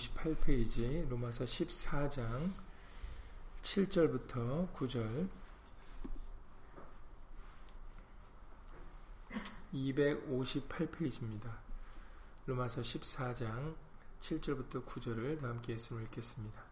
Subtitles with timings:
[0.00, 2.50] 258페이지 로마서 14장
[3.62, 5.28] 7절부터 9절
[9.74, 11.50] 258페이지입니다.
[12.46, 13.74] 로마서 14장
[14.20, 16.62] 7절부터 9절을 함께 예수님 읽겠습니다.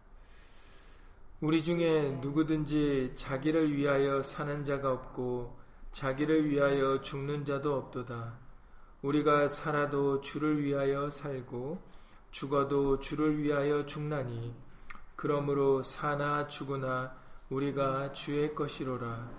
[1.41, 5.57] 우리 중에 누구든지 자기를 위하여 사는 자가 없고
[5.91, 8.37] 자기를 위하여 죽는 자도 없도다.
[9.01, 11.88] 우리가 살아도 주를 위하여 살고
[12.31, 14.55] 죽어도 주를 위하여 죽나니
[15.15, 17.13] 그러므로 사나 죽으나
[17.49, 19.29] 우리가 주의 것이로라.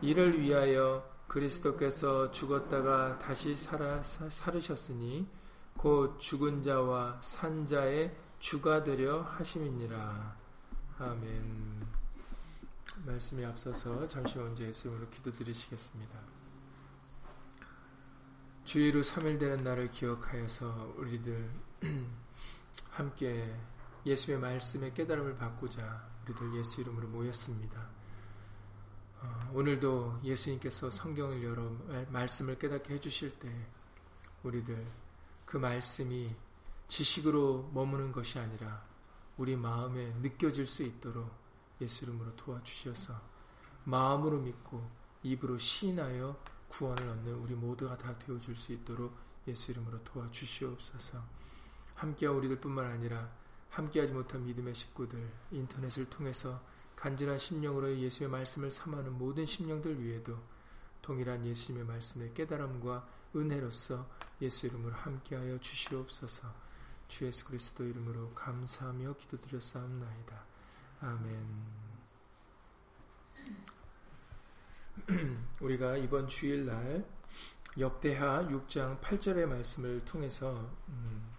[0.00, 5.26] 이를 위하여 그리스도께서 죽었다가 다시 살아 살으셨으니
[5.76, 10.36] 곧 죽은 자와 산 자의 주가 되려 하심이니라.
[10.98, 11.86] 아멘.
[13.06, 16.18] 말씀에 앞서서 잠시 먼저 예수님으로 기도드리시겠습니다.
[18.64, 21.48] 주의로 3일 되는 날을 기억하여서 우리들
[22.90, 23.54] 함께
[24.04, 27.88] 예수의 말씀의 깨달음을 받고자 우리들 예수 이름으로 모였습니다.
[29.20, 31.70] 어, 오늘도 예수님께서 성경을 열어
[32.08, 33.50] 말씀을 깨닫게 해주실 때
[34.42, 34.86] 우리들
[35.44, 36.34] 그 말씀이
[36.86, 38.82] 지식으로 머무는 것이 아니라
[39.36, 41.30] 우리 마음에 느껴질 수 있도록
[41.80, 43.20] 예수 이름으로 도와주셔서
[43.84, 44.88] 마음으로 믿고
[45.22, 46.36] 입으로 시인하여
[46.68, 51.37] 구원을 얻는 우리 모두가 다 되어줄 수 있도록 예수 이름으로 도와주시옵소서.
[51.98, 53.30] 함께한 우리들뿐만 아니라
[53.70, 56.60] 함께하지 못한 믿음의 식구들 인터넷을 통해서
[56.96, 60.38] 간절한 심령으로 예수의 말씀을 삼하는 모든 심령들 위에도
[61.02, 64.08] 동일한 예수님의 말씀의 깨달음과 은혜로서
[64.40, 66.52] 예수 이름으로 함께하여 주시옵소서.
[67.08, 70.44] 주 예수 그리스도 이름으로 감사하며 기도드렸사옵나이다.
[71.00, 71.66] 아멘.
[75.60, 77.06] 우리가 이번 주일날
[77.78, 81.37] 역대하 6장 8절의 말씀을 통해서 음,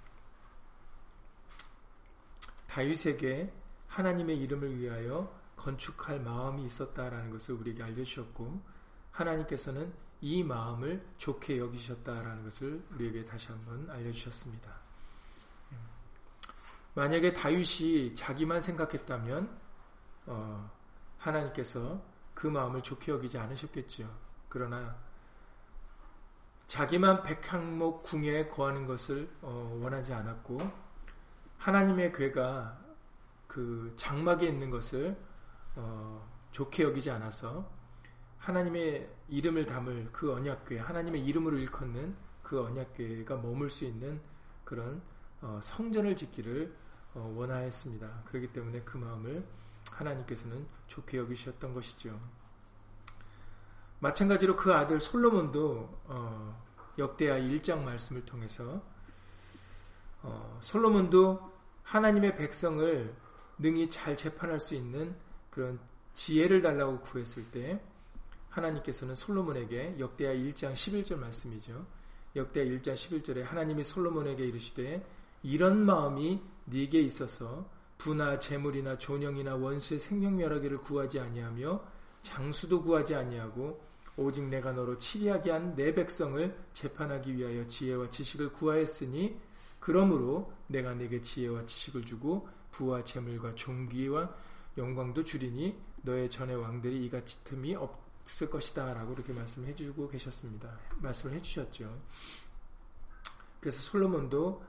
[2.80, 3.52] 다윗에게
[3.88, 8.62] 하나님의 이름을 위하여 건축할 마음이 있었다라는 것을 우리에게 알려주셨고
[9.12, 9.92] 하나님께서는
[10.22, 14.72] 이 마음을 좋게 여기셨다라는 것을 우리에게 다시 한번 알려주셨습니다.
[15.74, 15.78] 음,
[16.94, 19.50] 만약에 다윗이 자기만 생각했다면
[20.28, 20.72] 어,
[21.18, 22.02] 하나님께서
[22.34, 24.10] 그 마음을 좋게 여기지 않으셨겠지요.
[24.48, 24.96] 그러나
[26.68, 30.89] 자기만 백항목 궁에 거하는 것을 어, 원하지 않았고
[31.60, 32.80] 하나님의 괴가
[33.48, 35.18] 그 장막에 있는 것을
[35.76, 37.70] 어, 좋게 여기지 않아서
[38.38, 44.22] 하나님의 이름을 담을 그 언약궤, 하나님의 이름으로 일컫는 그 언약궤가 머물 수 있는
[44.64, 45.02] 그런
[45.42, 46.74] 어, 성전을 짓기를
[47.14, 48.24] 어, 원하였습니다.
[48.26, 49.46] 그렇기 때문에 그 마음을
[49.92, 52.20] 하나님께서는 좋게 여기셨던 것이죠.
[54.00, 56.66] 마찬가지로 그 아들 솔로몬도 어,
[56.98, 58.82] 역대하 1장 말씀을 통해서
[60.22, 61.40] 어, 솔로몬도
[61.84, 63.16] 하나님의 백성을
[63.58, 65.16] 능히 잘 재판할 수 있는
[65.50, 65.80] 그런
[66.14, 67.82] 지혜를 달라고 구했을 때
[68.50, 71.86] 하나님께서는 솔로몬에게 역대하 1장 11절 말씀이죠.
[72.36, 75.06] 역대하 1장 11절에 하나님이 솔로몬에게 이르시되
[75.44, 77.66] 이런 마음이 네게 있어서
[77.98, 81.84] 부나 재물이나 존영이나 원수의 생명멸하기를 구하지 아니하며
[82.22, 83.82] 장수도 구하지 아니하고
[84.18, 89.38] 오직 내가 너로 치리하게 한 내 백성을 재판하기 위하여 지혜와 지식을 구하였으니
[89.80, 94.30] 그러므로 내가 내게 지혜와 지식을 주고 부와 재물과 종기와
[94.78, 100.78] 영광도 주리니 너의 전의 왕들이 이같이 틈이 없을 것이다 라고 이렇게 말씀해 주고 계셨습니다.
[101.00, 102.00] 말씀을 해 주셨죠.
[103.60, 104.64] 그래서 솔로몬도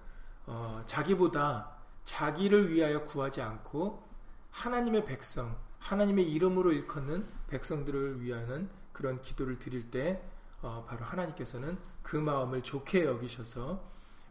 [0.47, 4.09] 어, 자기보다 자기를 위하여 구하지 않고
[4.51, 10.23] 하나님의 백성, 하나님의 이름으로 일컫는 백성들을 위하는 그런 기도를 드릴 때
[10.61, 13.83] 어, 바로 하나님께서는 그 마음을 좋게 여기셔서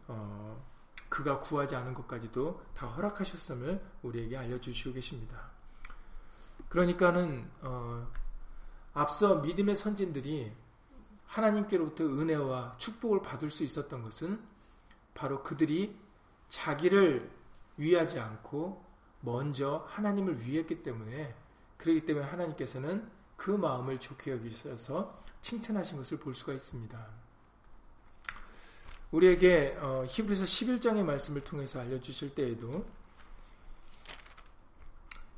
[0.08, 0.69] 어,
[1.10, 5.50] 그가 구하지 않은 것까지도 다 허락하셨음을 우리에게 알려주시고 계십니다.
[6.70, 8.08] 그러니까는 어,
[8.94, 10.52] 앞서 믿음의 선진들이
[11.26, 14.40] 하나님께로부터 은혜와 축복을 받을 수 있었던 것은
[15.14, 15.98] 바로 그들이
[16.48, 17.30] 자기를
[17.76, 18.84] 위하지 않고
[19.20, 21.34] 먼저 하나님을 위했기 때문에
[21.76, 27.19] 그렇기 때문에 하나님께서는 그 마음을 좋게 여기셔서 칭찬하신 것을 볼 수가 있습니다.
[29.10, 32.86] 우리에게 어, 히브리서 11장의 말씀을 통해서 알려주실 때에도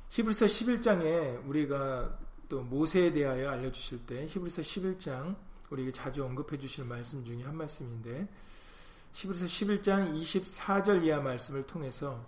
[0.09, 5.35] 히브리서 11장에 우리가 또 모세에 대하여 알려주실 때 히브리서 11장
[5.71, 8.27] 우리에게 자주 언급해 주실 말씀 중에 한 말씀인데
[9.13, 12.23] 히브리서 11장 24절 이하 말씀을 통해서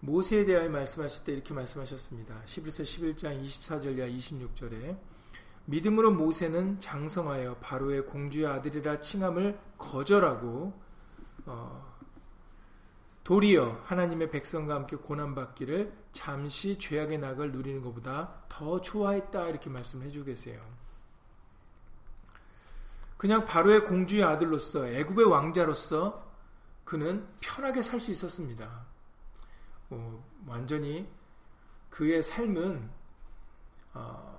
[0.00, 2.42] 모세에 대하여 말씀하실 때 이렇게 말씀하셨습니다.
[2.46, 4.98] 히브리서 11장 24절 이하 26절에
[5.66, 10.72] 믿음으로 모세는 장성하여 바로의 공주의 아들이라 칭함을 거절하고
[11.46, 11.96] 어,
[13.24, 20.26] 도리어 하나님의 백성과 함께 고난받기를 잠시 죄악의 낙을 누리는 것보다 더 좋아했다 이렇게 말씀을 해주고
[20.26, 20.60] 계세요.
[23.16, 26.24] 그냥 바로의 공주의 아들로서 애굽의 왕자로서
[26.84, 28.86] 그는 편하게 살 수 있었습니다.
[29.88, 31.08] 뭐 완전히
[31.90, 32.88] 그의 삶은
[33.94, 34.38] 어,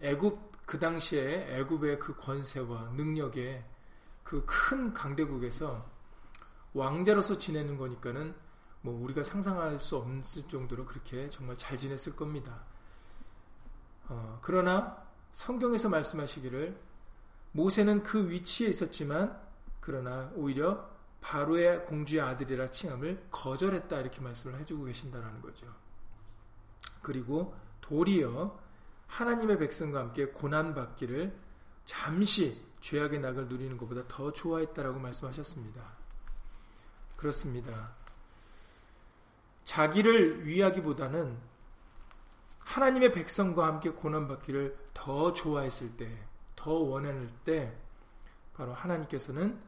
[0.00, 3.64] 애굽 그 당시에 애굽의 그 권세와 능력에
[4.22, 5.90] 그 큰 강대국에서
[6.74, 8.34] 왕자로서 지내는 거니까는
[8.82, 12.66] 뭐 우리가 상상할 수 없을 정도로 그렇게 정말 잘 지냈을 겁니다.
[14.08, 16.78] 어, 그러나 성경에서 말씀하시기를
[17.52, 19.40] 모세는 그 위치에 있었지만
[19.80, 20.86] 그러나 오히려
[21.22, 25.66] 바로의 공주의 아들이라 칭함을 거절했다 이렇게 말씀을 해주고 계신다라는 거죠.
[27.00, 28.67] 그리고 도리어
[29.08, 31.36] 하나님의 백성과 함께 고난 받기를
[31.84, 35.82] 잠시 죄악의 낙을 누리는 것보다 더 좋아했다라고 말씀하셨습니다.
[37.16, 37.92] 그렇습니다.
[39.64, 41.36] 자기를 위하기보다는
[42.60, 46.08] 하나님의 백성과 함께 고난 받기를 더 좋아했을 때,
[46.54, 47.76] 더 원할 때,
[48.54, 49.58] 바로 하나님께서는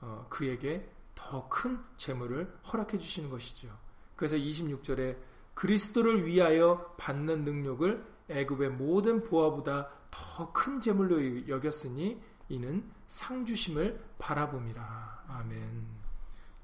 [0.00, 3.68] 어, 그에게 더 큰 재물을 허락해 주시는 것이죠.
[4.16, 5.16] 그래서 26절에
[5.54, 15.24] 그리스도를 위하여 받는 능력을 애굽의 모든 보화보다 더 큰 재물로 여겼으니 이는 상 주심을 바라봄이라.
[15.28, 15.86] 아멘.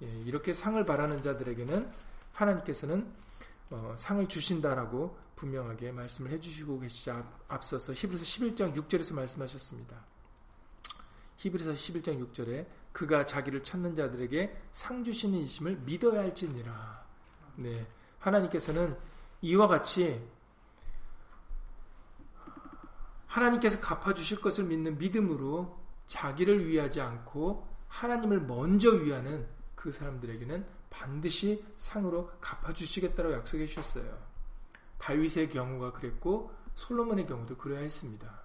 [0.02, 1.90] 예, 이렇게 상을 바라는 자들에게는
[2.32, 3.10] 하나님께서는
[3.70, 9.96] 어, 상을 주신다라고 분명하게 말씀을 해주시고 계시자 앞서서 히브리서 11장 6절에서 말씀하셨습니다.
[11.36, 17.06] 히브리서 11장 6절에 그가 자기를 찾는 자들에게 상 주시는 이심을 믿어야 할지니라.
[17.56, 17.86] 네,
[18.18, 18.96] 하나님께서는
[19.42, 20.20] 이와 같이
[23.38, 32.30] 하나님께서 갚아주실 것을 믿는 믿음으로 자기를 위하지 않고 하나님을 먼저 위하는 그 사람들에게는 반드시 상으로
[32.40, 34.18] 갚아주시겠다고 약속해 주셨어요.
[34.98, 38.42] 다윗의 경우가 그랬고 솔로몬의 경우도 그래야 했습니다.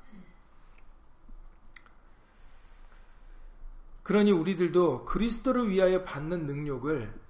[4.04, 7.22] 그러니 우리들도 그리스도를 위하여 받는 능력을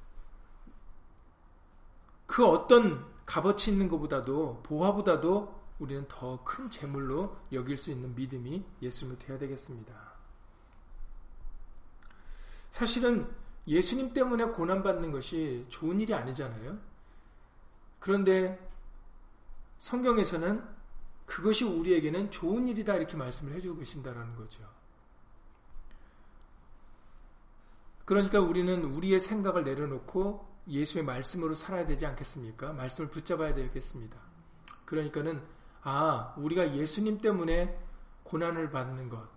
[2.25, 9.19] 그 어떤 값어치 있는 것보다도 보화보다도 우리는 더 큰 재물로 여길 수 있는 믿음이 예수님을
[9.19, 10.13] 되어야 되겠습니다.
[12.69, 13.29] 사실은
[13.67, 16.77] 예수님 때문에 고난받는 것이 좋은 일이 아니잖아요.
[17.99, 18.59] 그런데
[19.77, 20.63] 성경에서는
[21.25, 24.67] 그것이 우리에게는 좋은 일이다 이렇게 말씀을 해주고 계신다라는 거죠.
[28.05, 32.73] 그러니까 우리는 우리의 생각을 내려놓고 예수의 말씀으로 살아야 되지 않겠습니까?
[32.73, 34.17] 말씀을 붙잡아야 되겠습니다.
[34.85, 35.41] 그러니까는
[35.83, 37.77] 아, 우리가 예수님 때문에
[38.23, 39.27] 고난을 받는 것,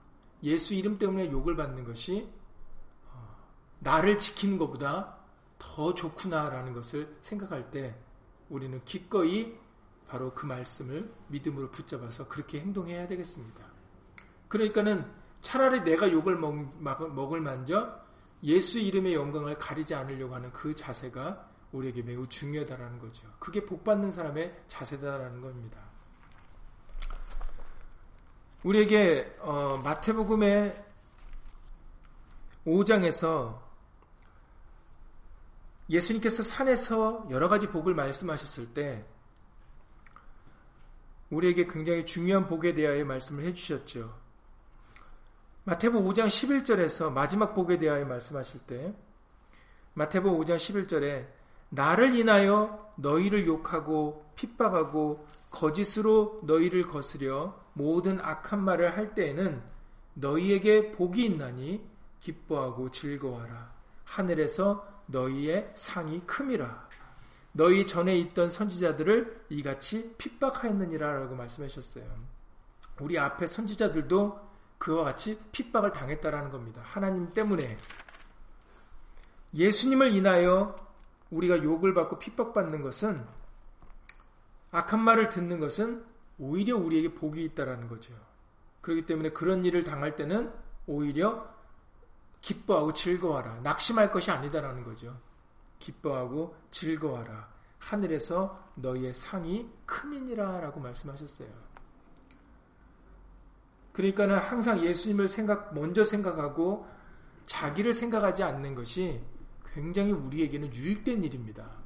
[0.42, 2.28] 예수 이름 때문에 욕을 받는 것이
[3.10, 3.36] 어,
[3.80, 5.16] 나를 지키는 것보다
[5.58, 7.96] 더 좋구나라는 것을 생각할 때
[8.48, 9.58] 우리는 기꺼이
[10.06, 13.64] 바로 그 말씀을 믿음으로 붙잡아서 그렇게 행동해야 되겠습니다.
[14.48, 15.10] 그러니까는
[15.40, 18.00] 차라리 내가 욕을 먹, 먹을 만져
[18.44, 23.26] 예수 이름의 영광을 가리지 않으려고 하는 그 자세가 우리에게 매우 중요하다라는 거죠.
[23.40, 25.85] 그게 복 받는 사람의 자세다라는 겁니다.
[28.66, 30.84] 우리에게 어, 마태복음의
[32.66, 33.60] 5장에서
[35.88, 39.04] 예수님께서 산에서 여러 가지 복을 말씀하셨을 때
[41.30, 44.12] 우리에게 굉장히 중요한 복에 대하여 말씀을 해주셨죠.
[45.62, 48.92] 마태복 5장 11절에서 마지막 복에 대하여 말씀하실 때
[49.94, 51.28] 마태복 5장 11절에
[51.68, 55.24] 나를 인하여 너희를 욕하고 핍박하고
[55.56, 59.62] 거짓으로 너희를 거스려 모든 악한 말을 할 때에는
[60.14, 61.82] 너희에게 복이 있나니
[62.20, 63.72] 기뻐하고 즐거워하라.
[64.04, 66.86] 하늘에서 너희의 상이 큼이라.
[67.52, 72.04] 너희 전에 있던 선지자들을 이같이 핍박하였느니라 라고 말씀하셨어요.
[73.00, 74.46] 우리 앞에 선지자들도
[74.76, 76.82] 그와 같이 핍박을 당했다라는 겁니다.
[76.84, 77.78] 하나님 때문에
[79.54, 80.76] 예수님을 인하여
[81.30, 83.24] 우리가 욕을 받고 핍박받는 것은
[84.70, 86.04] 악한 말을 듣는 것은
[86.38, 88.14] 오히려 우리에게 복이 있다라는 거죠.
[88.80, 90.52] 그렇기 때문에 그런 일을 당할 때는
[90.86, 91.48] 오히려
[92.40, 93.60] 기뻐하고 즐거워하라.
[93.62, 95.18] 낙심할 것이 아니다라는 거죠.
[95.78, 97.48] 기뻐하고 즐거워하라.
[97.78, 101.48] 하늘에서 너희의 상이 크민이라 라고 말씀하셨어요.
[103.92, 106.86] 그러니까는 항상 예수님을 생각, 먼저 생각하고
[107.46, 109.20] 자기를 생각하지 않는 것이
[109.72, 111.85] 굉장히 우리에게는 유익된 일입니다.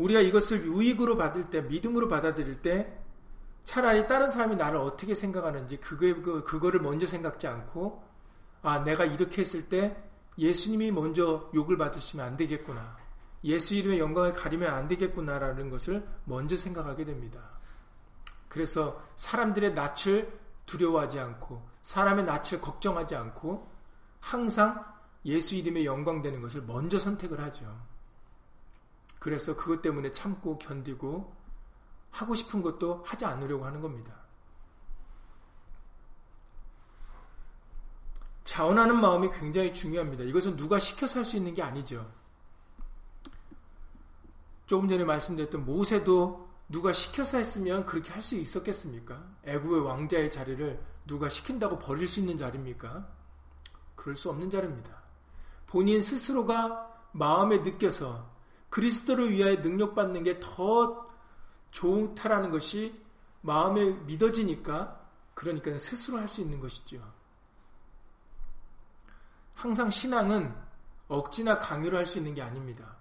[0.00, 2.98] 우리가 이것을 유익으로 받을 때, 믿음으로 받아들일 때,
[3.64, 8.02] 차라리 다른 사람이 나를 어떻게 생각하는지, 그거, 그거를 먼저 생각지 않고,
[8.62, 9.96] 아, 내가 이렇게 했을 때,
[10.38, 12.96] 예수님이 먼저 욕을 받으시면 안 되겠구나.
[13.44, 17.40] 예수 이름의 영광을 가리면 안 되겠구나라는 것을 먼저 생각하게 됩니다.
[18.48, 23.70] 그래서 사람들의 낯을 두려워하지 않고 사람의 낯을 걱정하지 않고
[24.20, 24.84] 항상
[25.24, 27.64] 예수 이름의 영광 되는 것을 먼저 선택을 하죠.
[29.20, 31.32] 그래서 그것 때문에 참고 견디고
[32.10, 34.14] 하고 싶은 것도 하지 않으려고 하는 겁니다.
[38.42, 40.24] 자원하는 마음이 굉장히 중요합니다.
[40.24, 42.10] 이것은 누가 시켜서 할 수 있는 게 아니죠.
[44.66, 49.22] 조금 전에 말씀드렸던 모세도 누가 시켜서 했으면 그렇게 할 수 있었겠습니까?
[49.44, 53.06] 애굽의 왕자의 자리를 누가 시킨다고 버릴 수 있는 자리입니까?
[53.94, 55.00] 그럴 수 없는 자리입니다.
[55.66, 58.28] 본인 스스로가 마음에 느껴서
[58.70, 61.10] 그리스도를 위하여 능력받는 게 더
[61.70, 63.00] 좋다라는 것이
[63.42, 65.00] 마음에 믿어지니까
[65.34, 67.00] 그러니까 스스로 할 수 있는 것이죠.
[69.54, 70.54] 항상 신앙은
[71.08, 72.96] 억지나 강요로 할수 있는 게 아닙니다.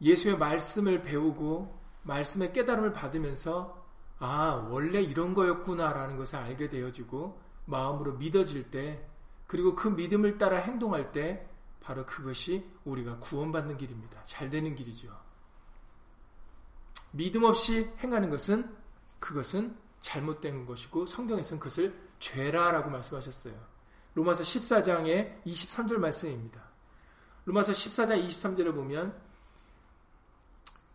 [0.00, 3.84] 예수의 말씀을 배우고 말씀의 깨달음을 받으면서
[4.18, 9.06] 아, 원래 이런 거였구나라는 것을 알게 되어지고 마음으로 믿어질 때
[9.46, 11.48] 그리고 그 믿음을 따라 행동할 때
[11.80, 14.22] 바로 그것이 우리가 구원받는 길입니다.
[14.24, 15.08] 잘 되는 길이죠.
[17.12, 18.74] 믿음 없이 행하는 것은
[19.20, 23.54] 그것은 잘못된 것이고 성경에서는 그것을 죄라라고 말씀하셨어요.
[24.14, 26.62] 로마서 14장의 23절 말씀입니다.
[27.44, 29.16] 로마서 14장 23절을 보면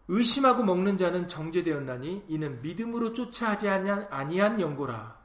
[0.08, 5.21] 의심하고 먹는 자는 정죄되었나니 이는 믿음으로 쫓아하지 아니한 연고라.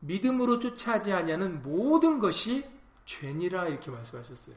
[0.00, 2.68] 믿음으로 쫓아하지 아니하는 모든 것이
[3.04, 4.56] 죄니라 이렇게 말씀하셨어요.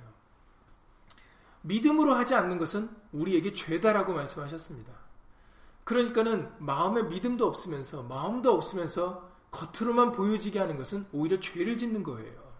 [1.61, 4.91] 믿음으로 하지 않는 것은 우리에게 죄다라고 말씀하셨습니다.
[5.83, 12.51] 그러니까는 마음에 믿음도 없으면서 마음도 없으면서 겉으로만 보여지게 하는 것은 오히려 죄를 짓는 거예요.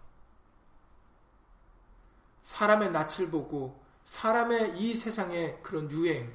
[2.42, 6.32] 사람의 낯을 보고 사람의 이 세상의 그런 유행,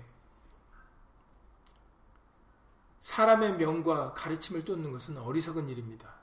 [3.00, 6.18] 사람의 명과 가르침을 쫓는 것은 어리석은 일입니다.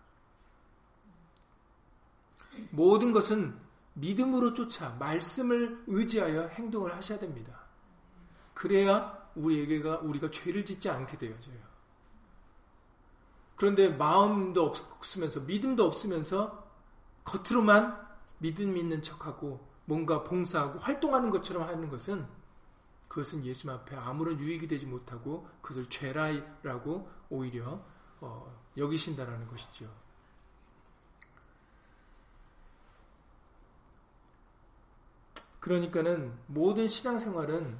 [2.70, 3.58] 모든 것은
[3.94, 7.60] 믿음으로 쫓아 말씀을 의지하여 행동을 하셔야 됩니다.
[8.52, 11.56] 그래야 우리에게가 우리가 죄를 짓지 않게 되어져요.
[13.56, 16.64] 그런데 마음도 없으면서 믿음도 없으면서
[17.24, 18.04] 겉으로만
[18.38, 22.26] 믿음 있는 척하고 뭔가 봉사하고 활동하는 것처럼 하는 것은
[23.08, 27.80] 그것은 예수 앞에 아무런 유익이 되지 못하고 그것을 죄라라고 오히려
[28.20, 29.88] 어, 여기신다라는 것이죠.
[35.64, 37.78] 그러니까는 모든 신앙생활은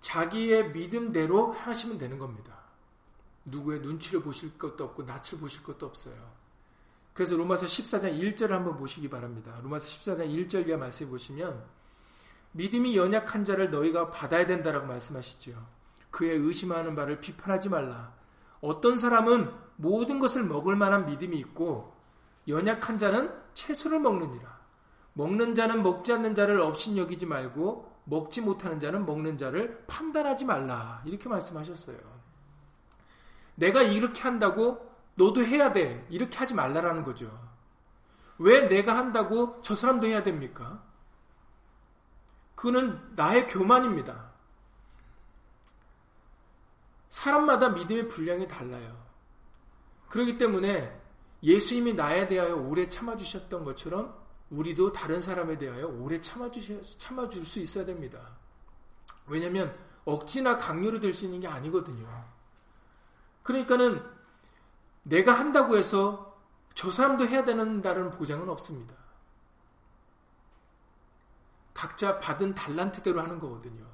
[0.00, 2.56] 자기의 믿음대로 하시면 되는 겁니다.
[3.46, 6.14] 누구의 눈치를 보실 것도 없고 낯을 보실 것도 없어요.
[7.14, 9.58] 그래서 로마서 14장 1절을 한번 보시기 바랍니다.
[9.64, 11.64] 로마서 14장 1절 이하 말씀 보시면
[12.52, 15.66] 믿음이 연약한 자를 너희가 받아야 된다라고 말씀하시죠.
[16.12, 18.14] 그의 의심하는 바를 비판하지 말라.
[18.60, 21.92] 어떤 사람은 모든 것을 먹을 만한 믿음이 있고
[22.46, 24.55] 연약한 자는 채소를 먹느니라.
[25.16, 31.02] 먹는 자는 먹지 않는 자를 없인 여기지 말고 먹지 못하는 자는 먹는 자를 판단하지 말라.
[31.06, 31.96] 이렇게 말씀하셨어요.
[33.54, 36.06] 내가 이렇게 한다고 너도 해야 돼.
[36.10, 37.32] 이렇게 하지 말라라는 거죠.
[38.36, 40.82] 왜 내가 한다고 저 사람도 해야 됩니까?
[42.54, 44.32] 그는 나의 교만입니다.
[47.08, 49.02] 사람마다 믿음의 분량이 달라요.
[50.10, 50.94] 그렇기 때문에
[51.42, 57.84] 예수님이 나에 대하여 오래 참아주셨던 것처럼 우리도 다른 사람에 대하여 오래 참아주셔, 참아줄 수 있어야
[57.84, 58.36] 됩니다.
[59.26, 62.24] 왜냐하면 억지나 강요로 될 수 있는 게 아니거든요.
[63.42, 64.02] 그러니까는
[65.02, 66.36] 내가 한다고 해서
[66.74, 68.94] 저 사람도 해야 되는다는 보장은 없습니다.
[71.74, 73.84] 각자 받은 달란트대로 하는 거거든요.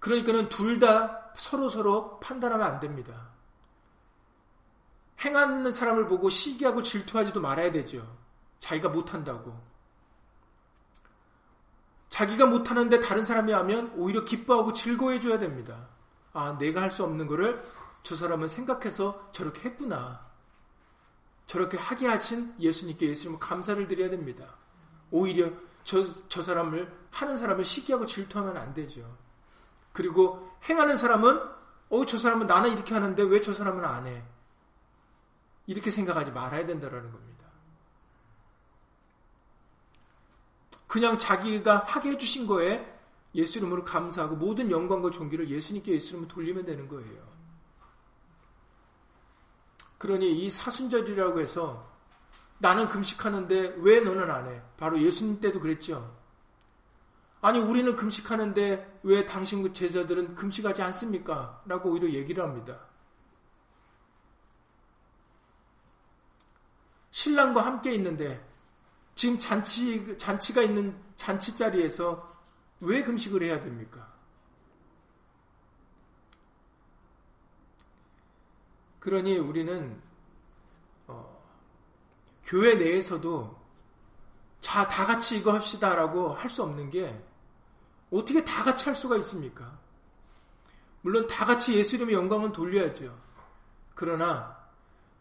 [0.00, 3.29] 그러니까는 둘 다 서로 서로 판단하면 안 됩니다.
[5.22, 8.06] 행하는 사람을 보고 시기하고 질투하지도 말아야 되죠.
[8.60, 9.58] 자기가 못한다고.
[12.08, 15.88] 자기가 못하는데 다른 사람이 하면 오히려 기뻐하고 즐거워해줘야 됩니다.
[16.32, 17.62] 아, 내가 할 수 없는 거를
[18.02, 20.28] 저 사람은 생각해서 저렇게 했구나.
[21.46, 24.54] 저렇게 하게 하신 예수님께 예수님은 감사를 드려야 됩니다.
[25.10, 25.50] 오히려
[25.84, 29.16] 저, 저 사람을, 하는 사람을 시기하고 질투하면 안 되죠.
[29.92, 31.40] 그리고 행하는 사람은,
[31.90, 34.22] 어, 저 사람은 나는 이렇게 하는데 왜 저 사람은 안 해?
[35.70, 37.46] 이렇게 생각하지 말아야 된다는 겁니다.
[40.88, 42.84] 그냥 자기가 하게 해주신 거에
[43.36, 47.22] 예수 이름으로 감사하고 모든 영광과 존귀를 예수님께 예수 이름으로 돌리면 되는 거예요.
[49.98, 51.88] 그러니 이 사순절이라고 해서
[52.58, 54.60] 나는 금식하는데 왜 너는 안 해?
[54.76, 56.16] 바로 예수님 때도 그랬죠.
[57.40, 61.62] 아니 우리는 금식하는데 왜 당신 그 제자들은 금식하지 않습니까?
[61.64, 62.89] 라고 오히려 얘기를 합니다.
[67.20, 68.42] 신랑과 함께 있는데
[69.14, 72.26] 지금 잔치 잔치가 있는 잔치 자리에서
[72.80, 74.10] 왜 금식을 해야 됩니까?
[79.00, 80.00] 그러니 우리는
[81.08, 81.44] 어,
[82.44, 83.60] 교회 내에서도
[84.62, 87.22] 자, 다 같이 이거 합시다라고 할 수 없는 게
[88.10, 89.78] 어떻게 다 같이 할 수가 있습니까?
[91.02, 93.14] 물론 다 같이 예수 이름의 영광은 돌려야죠.
[93.94, 94.59] 그러나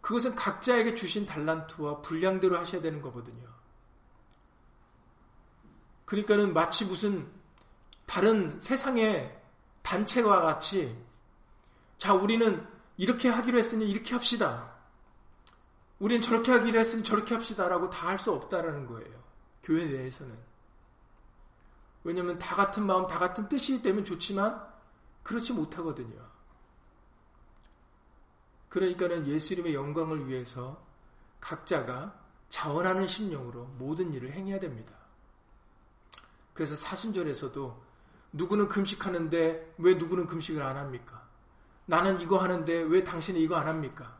[0.09, 3.47] 그것은 각자에게 주신 달란트와 분량대로 하셔야 되는 거거든요.
[6.05, 7.31] 그러니까는 마치 무슨
[8.07, 9.39] 다른 세상의
[9.83, 10.99] 단체와 같이
[11.99, 14.73] 자, 우리는 이렇게 하기로 했으니 이렇게 합시다.
[15.99, 19.23] 우리는 저렇게 하기로 했으니 저렇게 합시다라고 다 할 수 없다라는 거예요.
[19.61, 20.35] 교회 내에서는.
[22.03, 24.59] 왜냐하면 다 같은 마음, 다 같은 뜻이 되면 좋지만
[25.21, 26.38] 그렇지 못하거든요.
[28.69, 30.83] 그러니까는 예수 이름의 영광을 위해서
[31.41, 32.17] 각자가
[32.49, 34.93] 자원하는 심령으로 모든 일을 행해야 됩니다.
[36.53, 37.83] 그래서 사순절에서도
[38.33, 41.27] 누구는 금식하는데 왜 누구는 금식을 안 합니까?
[41.85, 44.17] 나는 이거 하는데 왜 당신은 이거 안 합니까?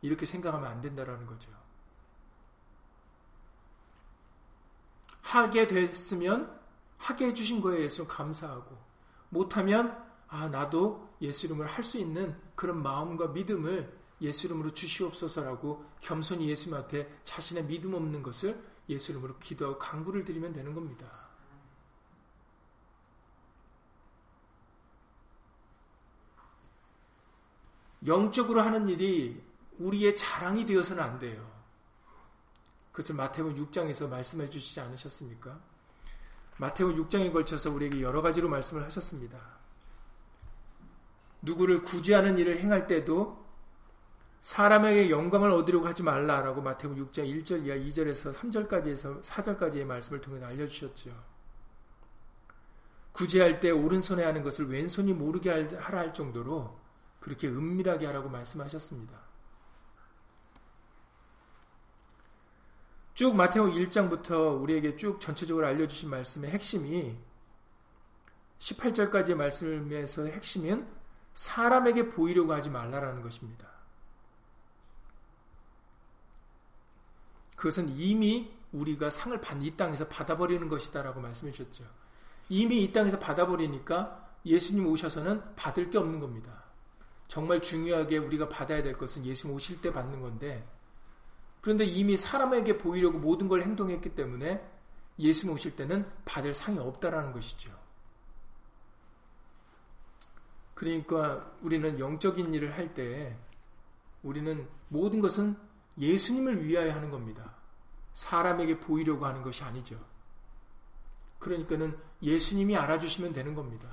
[0.00, 1.50] 이렇게 생각하면 안 된다라는 거죠.
[5.20, 6.60] 하게 됐으면
[6.98, 8.78] 하게 해주신 거에 예수 감사하고
[9.28, 16.48] 못하면 아 나도 예수 이름을 할 수 있는 그런 마음과 믿음을 예수 이름으로 주시옵소서라고 겸손히
[16.48, 18.58] 예수님한테 자신의 믿음 없는 것을
[18.88, 21.28] 예수 이름으로 기도하고 강구를 드리면 되는 겁니다.
[28.06, 29.42] 영적으로 하는 일이
[29.78, 31.46] 우리의 자랑이 되어서는 안 돼요.
[32.90, 35.60] 그것을 마태복음 6장에서 말씀해 주시지 않으셨습니까?
[36.56, 39.61] 마태복음 6장에 걸쳐서 우리에게 여러 가지로 말씀을 하셨습니다.
[41.42, 43.42] 누구를 구제하는 일을 행할 때도
[44.40, 51.10] 사람에게 영광을 얻으려고 하지 말라라고 마태복음 6장 1절 이하 2절에서 3절까지에서 4절까지의 말씀을 통해 알려주셨죠.
[53.12, 56.76] 구제할 때 오른손에 하는 것을 왼손이 모르게 하라 할 정도로
[57.20, 59.20] 그렇게 은밀하게 하라고 말씀하셨습니다.
[63.14, 67.16] 쭉 마테오 1장부터 우리에게 쭉 전체적으로 알려주신 말씀의 핵심이
[68.58, 71.01] 18절까지의 말씀에서 핵심은
[71.34, 73.68] 사람에게 보이려고 하지 말라라는 것입니다.
[77.56, 81.84] 그것은 이미 우리가 상을 받는 이 땅에서 받아버리는 것이다라고 말씀해 주셨죠.
[82.48, 86.64] 이미 이 땅에서 받아버리니까 예수님 오셔서는 받을 게 없는 겁니다.
[87.28, 90.66] 정말 중요하게 우리가 받아야 될 것은 예수님 오실 때 받는 건데
[91.60, 94.68] 그런데 이미 사람에게 보이려고 모든 걸 행동했기 때문에
[95.18, 97.70] 예수님 오실 때는 받을 상이 없다라는 것이죠.
[100.82, 103.38] 그러니까 우리는 영적인 일을 할 때
[104.24, 105.56] 우리는 모든 것은
[105.96, 107.54] 예수님을 위하여 하는 겁니다.
[108.14, 109.96] 사람에게 보이려고 하는 것이 아니죠.
[111.38, 113.88] 그러니까는 예수님이 알아주시면 되는 겁니다.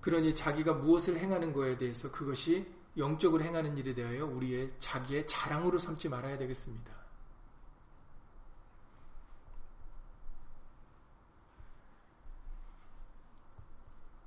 [0.00, 6.08] 그러니 자기가 무엇을 행하는 것에 대해서 그것이 영적으로 행하는 일에 대하여 우리의 자기의 자랑으로 삼지
[6.08, 6.99] 말아야 되겠습니다.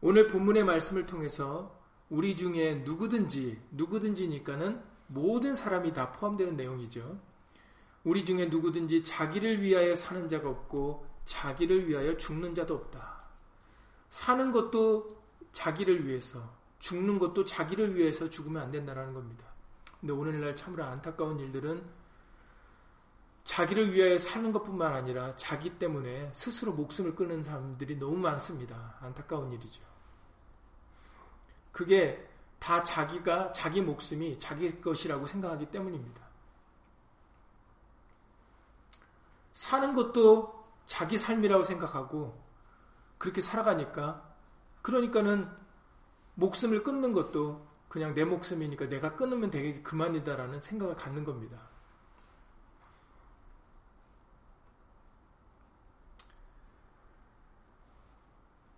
[0.06, 7.18] 오늘 본문의 말씀을 통해서 우리 중에 누구든지, 누구든지니까는 모든 사람이 다 포함되는 내용이죠.
[8.04, 13.30] 우리 중에 누구든지 자기를 위하여 사는 자가 없고 자기를 위하여 죽는 자도 없다.
[14.10, 19.46] 사는 것도 자기를 위해서 죽는 것도 자기를 위해서 죽으면 안 된다는 겁니다.
[20.02, 21.82] 근데 오늘날 참으로 안타까운 일들은
[23.46, 28.98] 자기를 위하여 사는 것뿐만 아니라 자기 때문에 스스로 목숨을 끊는 사람들이 너무 많습니다.
[29.00, 29.93] 안타까운 일이죠.
[31.74, 32.26] 그게
[32.60, 36.22] 다 자기가 자기 목숨이 자기 것이라고 생각하기 때문입니다.
[39.52, 42.42] 사는 것도 자기 삶이라고 생각하고
[43.18, 44.34] 그렇게 살아가니까
[44.82, 45.50] 그러니까는
[46.36, 51.73] 목숨을 끊는 것도 그냥 내 목숨이니까 내가 끊으면 되게 그만이다라는 생각을 갖는 겁니다.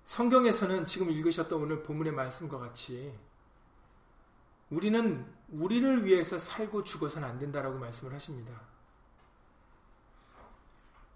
[0.06, 3.14] 성경에서는 지금 읽으셨던 오늘 본문의 말씀과 같이
[4.70, 8.62] 우리는 우리를 위해서 살고 죽어서는 안 된다라고 말씀을 하십니다.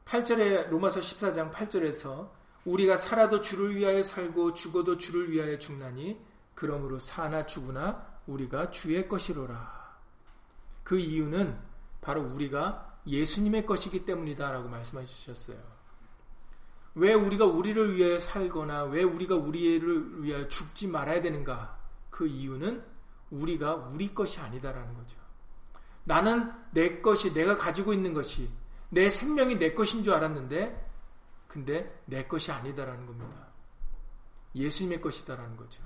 [0.05, 2.31] 8절에 로마서 14장 8절에서
[2.65, 6.19] 우리가 살아도 주를 위하여 살고 죽어도 주를 위하여 죽나니
[6.55, 9.99] 그러므로 사나 죽으나 우리가 주의 것이로라.
[10.83, 11.59] 그 이유는
[12.01, 15.78] 바로 우리가 예수님의 것이기 때문이다라고 말씀해 주셨어요.
[16.95, 21.77] 왜 우리가 우리를 위해 살거나 왜 우리가 우리를 위하여 죽지 말아야 되는가?
[22.09, 22.83] 그 이유는
[23.31, 25.17] 우리가 우리 것이 아니다라는 거죠.
[26.03, 28.49] 나는 내 것이 내가 가지고 있는 것이
[28.89, 30.89] 내 생명이 내 것인 줄 알았는데
[31.47, 33.47] 근데 내 것이 아니다라는 겁니다.
[34.55, 35.83] 예수님의 것이다라는 거죠.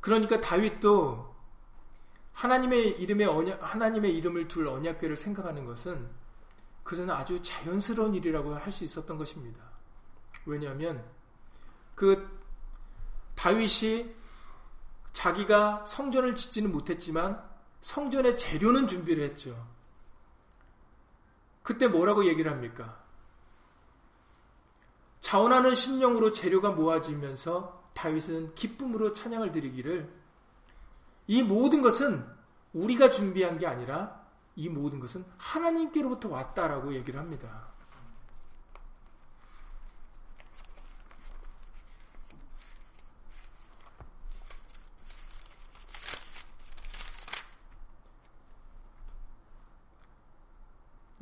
[0.00, 1.32] 그러니까 다윗도
[2.32, 6.08] 하나님의 이름에 언약, 하나님의 이름을 둘 언약궤를 생각하는 것은
[6.82, 9.60] 그것은 아주 자연스러운 일이라고 할 수 있었던 것입니다.
[10.46, 11.04] 왜냐하면
[11.94, 12.40] 그
[13.34, 14.14] 다윗이
[15.12, 17.42] 자기가 성전을 짓지는 못했지만
[17.80, 19.68] 성전의 재료는 준비를 했죠.
[21.62, 23.00] 그때 뭐라고 얘기를 합니까?
[25.20, 30.12] 자원하는 심령으로 재료가 모아지면서 다윗은 기쁨으로 찬양을 드리기를
[31.28, 32.26] 이 모든 것은
[32.72, 34.21] 우리가 준비한 게 아니라
[34.56, 37.72] 이 모든 것은 하나님께로부터 왔다라고 얘기를 합니다.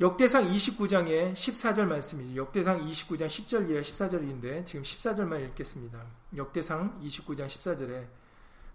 [0.01, 2.35] 역대상 29장의 14절 말씀이죠.
[2.35, 6.03] 역대상 29장 10절 이하 14절인데 지금 14절만 읽겠습니다.
[6.35, 8.07] 역대상 29장 14절에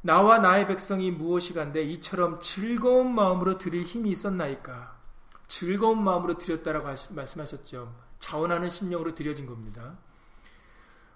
[0.07, 4.97] 나와 나의 백성이 무엇이 간데 이처럼 즐거운 마음으로 드릴 힘이 있었나이까?
[5.49, 7.93] 즐거운 마음으로 드렸다라고 말씀하셨죠.
[8.21, 9.99] 자원하는 심령으로 드려진 겁니다.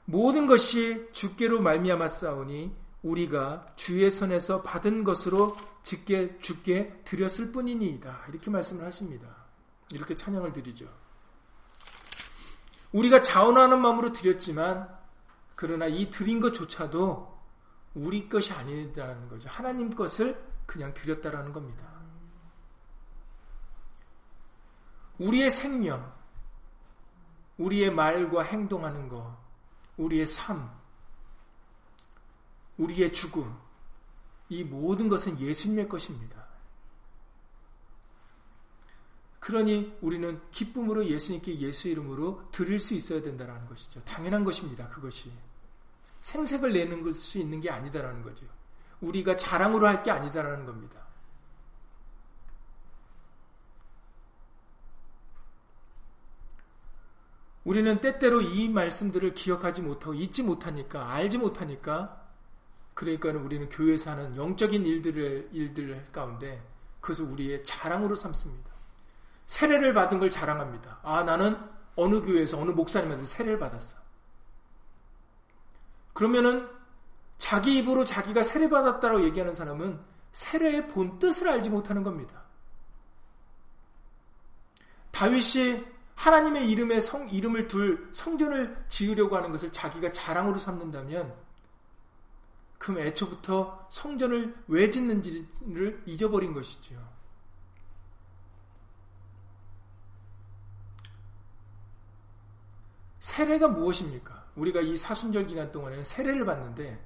[0.07, 2.75] 모든 것이 주께로 말미암아 싸우니
[3.05, 8.25] 우리가 주의 손에서 받은 것으로 주께 주께 드렸을 뿐이니이다.
[8.31, 9.29] 이렇게 말씀을 하십니다.
[9.93, 10.89] 이렇게 찬양을 드리죠.
[12.91, 14.89] 우리가 자원하는 마음으로 드렸지만
[15.55, 17.40] 그러나 이 드린 것조차도
[17.95, 19.49] 우리 것이 아니다라는 거죠.
[19.49, 21.89] 하나님 것을 그냥 드렸다라는 겁니다.
[25.19, 26.13] 우리의 생명,
[27.59, 29.37] 우리의 말과 행동하는 것,
[29.97, 30.71] 우리의 삶,
[32.79, 33.55] 우리의 죽음,
[34.49, 36.41] 이 모든 것은 예수님의 것입니다.
[39.39, 44.01] 그러니 우리는 기쁨으로 예수님께 예수 이름으로 드릴 수 있어야 된다는 것이죠.
[44.05, 44.89] 당연한 것입니다.
[44.89, 45.33] 그것이.
[46.21, 48.47] 생색을 내는 수 있는 게 아니다라는 거죠.
[49.01, 51.01] 우리가 자랑으로 할 게 아니다라는 겁니다.
[57.65, 62.29] 우리는 때때로 이 말씀들을 기억하지 못하고 잊지 못하니까 알지 못하니까
[62.95, 66.63] 그러니까 우리는 교회에서 하는 영적인 일들을 일들 가운데
[67.01, 68.71] 그것을 우리의 자랑으로 삼습니다.
[69.47, 71.01] 세례를 받은 걸 자랑합니다.
[71.03, 71.57] 아 나는
[71.97, 74.00] 어느 교회에서 어느 목사님한테 세례를 받았어.
[76.21, 76.69] 그러면은
[77.39, 79.99] 자기 입으로 자기가 세례받았다고 얘기하는 사람은
[80.33, 82.43] 세례의 본 뜻을 알지 못하는 겁니다.
[85.13, 85.83] 다윗이
[86.17, 91.35] 하나님의 이름에 성, 이름을 둘 성전을 지으려고 하는 것을 자기가 자랑으로 삼는다면
[92.77, 96.97] 그럼 애초부터 성전을 왜 짓는지를 잊어버린 것이죠.
[103.21, 104.40] 세례가 무엇입니까?
[104.57, 107.05] 우리가 이 사순절 기간 동안에 세례를 받는데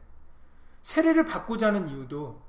[0.82, 2.42] 세례를 받고자 하는 이유도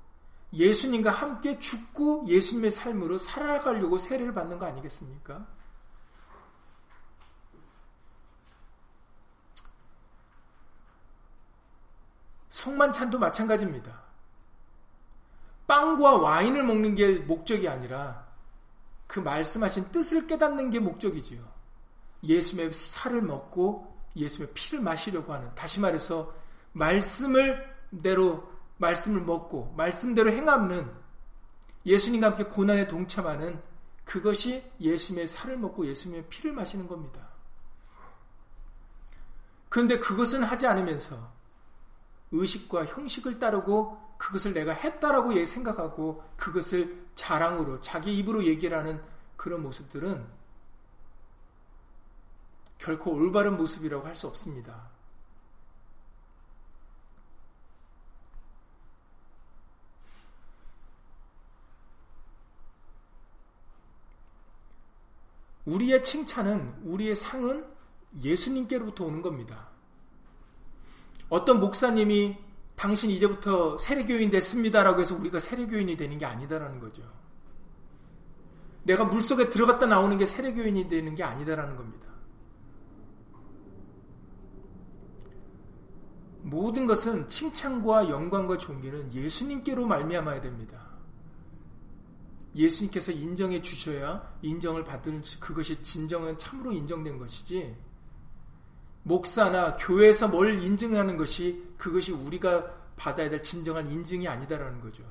[0.54, 5.46] 예수님과 함께 죽고 예수님의 삶으로 살아가려고 세례를 받는 거 아니겠습니까?
[12.50, 14.02] 성만찬도 마찬가지입니다.
[15.68, 18.26] 빵과 와인을 먹는 게 목적이 아니라
[19.08, 21.44] 그 말씀하신 뜻을 깨닫는 게 목적이지요.
[22.24, 26.34] 예수님의 살을 먹고 예수의 피를 마시려고 하는 다시 말해서
[26.74, 30.92] 말씀을 대로 말씀을 먹고 말씀대로 행하는
[31.86, 33.62] 예수님과 함께 고난에 동참하는
[34.04, 37.30] 그것이 예수님의 살을 먹고 예수님의 피를 마시는 겁니다.
[39.70, 41.34] 그런데 그것은 하지 않으면서
[42.32, 49.02] 의식과 형식을 따르고 그것을 내가 했다라고 생각하고 그것을 자랑으로 자기 입으로 얘기를 하는
[49.36, 50.26] 그런 모습들은
[52.78, 54.90] 결코 올바른 모습이라고 할 수 없습니다.
[65.66, 67.66] 우리의 칭찬은, 우리의 상은
[68.22, 69.70] 예수님께로부터 오는 겁니다.
[71.28, 72.38] 어떤 목사님이
[72.76, 77.04] 당신 이제부터 세례교인 됐습니다라고 해서 우리가 세례교인이 되는 게 아니다라는 거죠.
[78.84, 82.05] 내가 물속에 들어갔다 나오는 게 세례교인이 되는 게 아니다라는 겁니다.
[86.46, 90.86] 모든 것은 칭찬과 영광과 존귀는 예수님께로 말미암아야 됩니다.
[92.56, 97.76] 예수님께서 인정해 주셔야 인정을 받는 그것이 진정은 참으로 인정된 것이지
[99.02, 102.64] 목사나 교회에서 뭘 인증하는 것이 그것이 우리가
[102.96, 105.04] 받아야 될 진정한 인증이 아니다라는 거죠.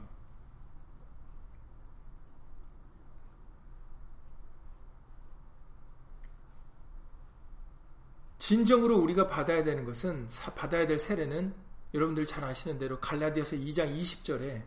[8.45, 11.55] 진정으로 우리가 받아야 되는 것은 받아야 될 세례는
[11.95, 14.63] 여러분들 잘 아시는 대로 갈라디아서 2장 20절에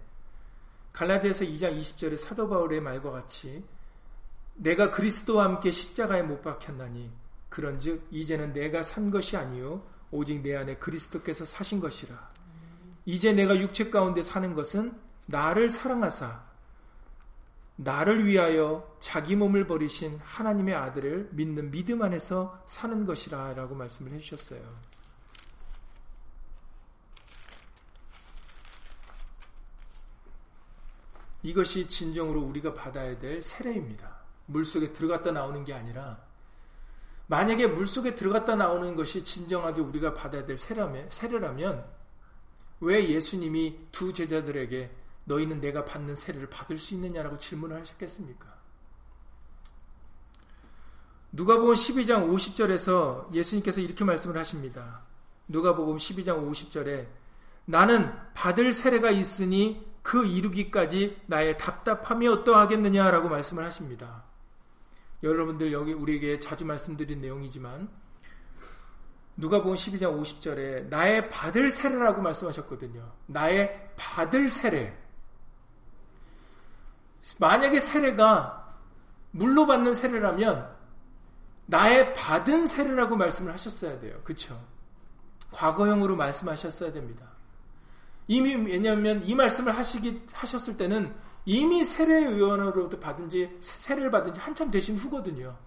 [0.94, 3.64] 갈라디아서 2장 20절에 사도 바울의 말과 같이
[4.56, 7.12] 내가 그리스도와 함께 십자가에 못 박혔나니
[7.50, 12.32] 그런즉 이제는 내가 산 것이 아니요 오직 내 안에 그리스도께서 사신 것이라.
[13.06, 16.47] 이제 내가 육체 가운데 사는 것은 나를 사랑하사
[17.78, 24.62] 나를 위하여 자기 몸을 버리신 하나님의 아들을 믿는 믿음 안에서 사는 것이라 라고 말씀을 해주셨어요.
[31.44, 34.18] 이것이 진정으로 우리가 받아야 될 세례입니다.
[34.48, 36.26] 물속에 들어갔다 나오는 게 아니라
[37.28, 41.86] 만약에 물속에 들어갔다 나오는 것이 진정하게 우리가 받아야 될 세례라면,
[42.80, 44.90] 왜 예수님이 두 제자들에게
[45.28, 48.58] 너희는 내가 받는 세례를 받을 수 있느냐라고 질문을 하셨겠습니까?
[51.34, 55.02] 누가복음 12장 50절에서 예수님께서 이렇게 말씀을 하십니다.
[55.50, 57.08] 누가복음 12장 50절에
[57.66, 64.24] 나는 받을 세례가 있으니 그 이루기까지 나의 답답함이 어떠하겠느냐라고 말씀을 하십니다.
[65.22, 67.90] 여러분들 여기 우리에게 자주 말씀드린 내용이지만
[69.36, 73.12] 누가복음 12장 50절에 나의 받을 세례라고 말씀하셨거든요.
[73.26, 75.07] 나의 받을 세례.
[77.40, 78.76] 만약에 세례가
[79.32, 80.76] 물로 받는 세례라면
[81.66, 84.20] 나의 받은 세례라고 말씀을 하셨어야 돼요.
[84.24, 84.60] 그쵸?
[85.52, 87.26] 과거형으로 말씀하셨어야 됩니다.
[88.28, 91.14] 이미, 왜냐하면 이 말씀을 하시기, 하셨을 때는
[91.46, 95.58] 이미 세례의원으로부터 받은 지, 세례를 받은 지 한참 되신 후거든요.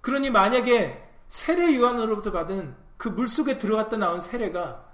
[0.00, 4.86] 그러니 만약에 세례요한으로부터 받은 그 물속에 들어갔다 나온 세례가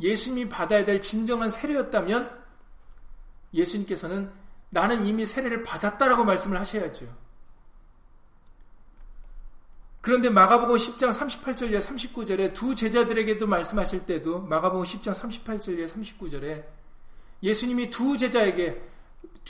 [0.00, 2.41] 예수님이 받아야 될 진정한 세례였다면
[3.54, 4.30] 예수님께서는
[4.70, 7.06] 나는 이미 세례를 받았다라고 말씀을 하셔야죠.
[10.00, 16.64] 그런데 마가복음 10장 38절에 39절에 두 제자들에게도 말씀하실 때도 마가복음 10장 38절에 39절에
[17.42, 18.92] 예수님이 두 제자에게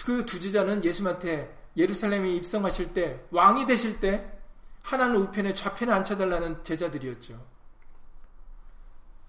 [0.04, 4.30] 그 두 제자는 예수님한테 예루살렘에 입성하실 때 왕이 되실 때
[4.82, 7.42] 하나는 우편에 좌편에 앉혀달라는 제자들이었죠.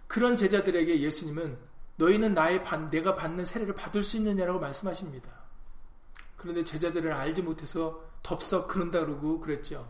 [0.07, 1.57] 그런 제자들에게 예수님은
[1.95, 5.29] 너희는 나의 반, 내가 받는 세례를 받을 수 있느냐라고 말씀하십니다.
[6.35, 9.89] 그런데 제자들을 알지 못해서 덥석 그런다 그러고 그랬죠.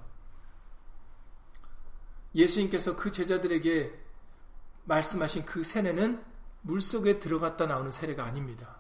[2.36, 4.00] 예수님께서 그 제자들에게
[4.86, 6.24] 말씀하신 그 세례는
[6.62, 8.78] 물 속에 들어갔다 나오는 세례가 아닙니다.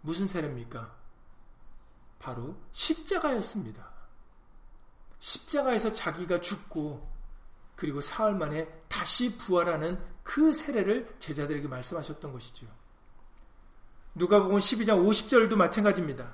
[0.00, 0.96] 무슨 세례입니까?
[2.18, 3.88] 바로 십자가였습니다.
[5.18, 7.08] 십자가에서 자기가 죽고
[7.78, 12.66] 그리고 사흘 만에 다시 부활하는 그 세례를 제자들에게 말씀하셨던 것이죠.
[14.16, 16.28] 누가복음 12장 50절도 마찬가지입니다.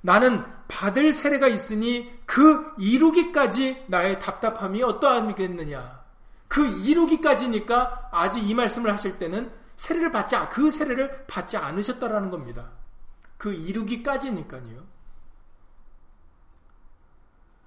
[0.00, 6.02] 나는 받을 세례가 있으니 그 이루기까지 나의 답답함이 어떠하겠느냐.
[6.48, 12.70] 그 이루기까지니까 아직 이 말씀을 하실 때는 세례를 받지 그 세례를 받지 않으셨다라는 겁니다.
[13.36, 14.95] 그 이루기까지니까요.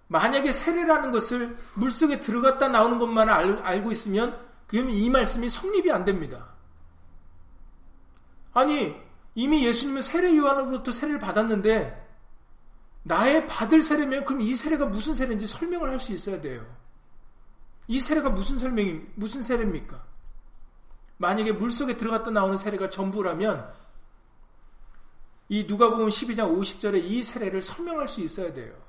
[0.09, 6.03] 만약에 세례라는 것을 물속에 들어갔다 나오는 것만 알, 고 있으면 그러면 이 말씀이 성립이 안
[6.03, 6.49] 됩니다.
[8.53, 8.95] 아니,
[9.35, 12.07] 이미 예수님은 세례 요한으로부터 세례를 받았는데,
[13.03, 16.65] 나의 받을 세례면 그럼 이 세례가 무슨 세례인지 설명을 할 수 있어야 돼요.
[17.87, 20.03] 이 세례가 무슨 설명이, 무슨 세례입니까?
[21.17, 23.73] 만약에 물 속에 들어갔다 나오는 세례가 전부라면,
[25.49, 28.88] 이 누가복음 12장 50절에 이 세례를 설명할 수 있어야 돼요.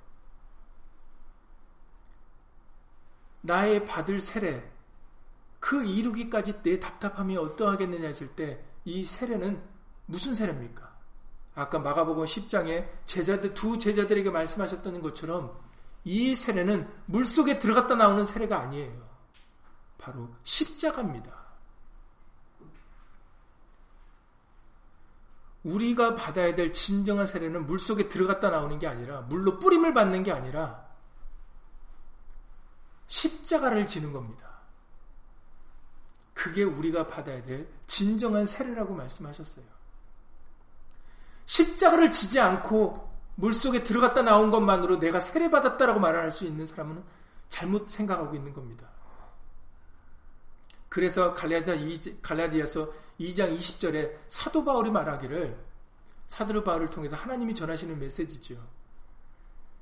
[3.43, 4.71] 나의 받을 세례,
[5.59, 9.63] 그 이루기까지 내 답답함이 어떠하겠느냐 했을 때 이 세례는
[10.07, 10.91] 무슨 세례입니까?
[11.55, 15.59] 아까 마가복음 10장에 제자들 두 제자들에게 말씀하셨던 것처럼
[16.05, 19.09] 이 세례는 물속에 들어갔다 나오는 세례가 아니에요.
[19.99, 21.39] 바로 십자가입니다.
[25.63, 30.90] 우리가 받아야 될 진정한 세례는 물속에 들어갔다 나오는 게 아니라 물로 뿌림을 받는 게 아니라
[33.11, 34.49] 십자가를 지는 겁니다.
[36.33, 39.65] 그게 우리가 받아야 될 진정한 세례라고 말씀하셨어요.
[41.45, 47.03] 십자가를 지지 않고 물속에 들어갔다 나온 것만으로 내가 세례받았다라고 말할 수 있는 사람은
[47.49, 48.89] 잘못 생각하고 있는 겁니다.
[50.89, 55.59] 그래서 갈라디아서 2장 20절에 사도 바울이 말하기를
[56.29, 58.65] 사도 바울을 통해서 하나님이 전하시는 메시지죠.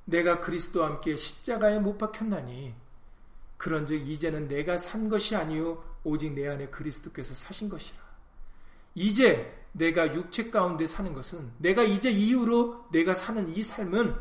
[0.05, 2.88] 내가 그리스도와 함께 십자가에 못 박혔나니
[3.59, 7.99] 그런즉 이제는 내가 산 것이 아니요 오직 내 안에 그리스도께서 사신 것이라.
[8.95, 14.15] 이제 내가 육체 가운데 사는 것은 내가 이제 이후로 내가 사는 이 삶은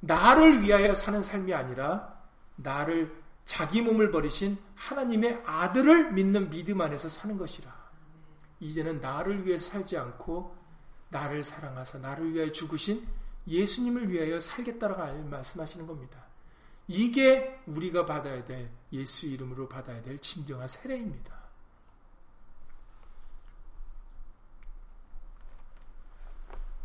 [0.00, 2.12] 나를 위하여 사는 삶이 아니라
[2.56, 3.14] 나를
[3.46, 7.72] 자기 몸을 버리신 하나님의 아들을 믿는 믿음 안에서 사는 것이라.
[8.58, 10.56] 이제는 나를 위해서 살지 않고
[11.10, 13.06] 나를 사랑하사 나를 위하여 죽으신
[13.46, 16.24] 예수님을 위하여 살겠다라고 말씀하시는 겁니다.
[16.86, 21.44] 이게 우리가 받아야 될 예수 이름으로 받아야 될 진정한 세례입니다.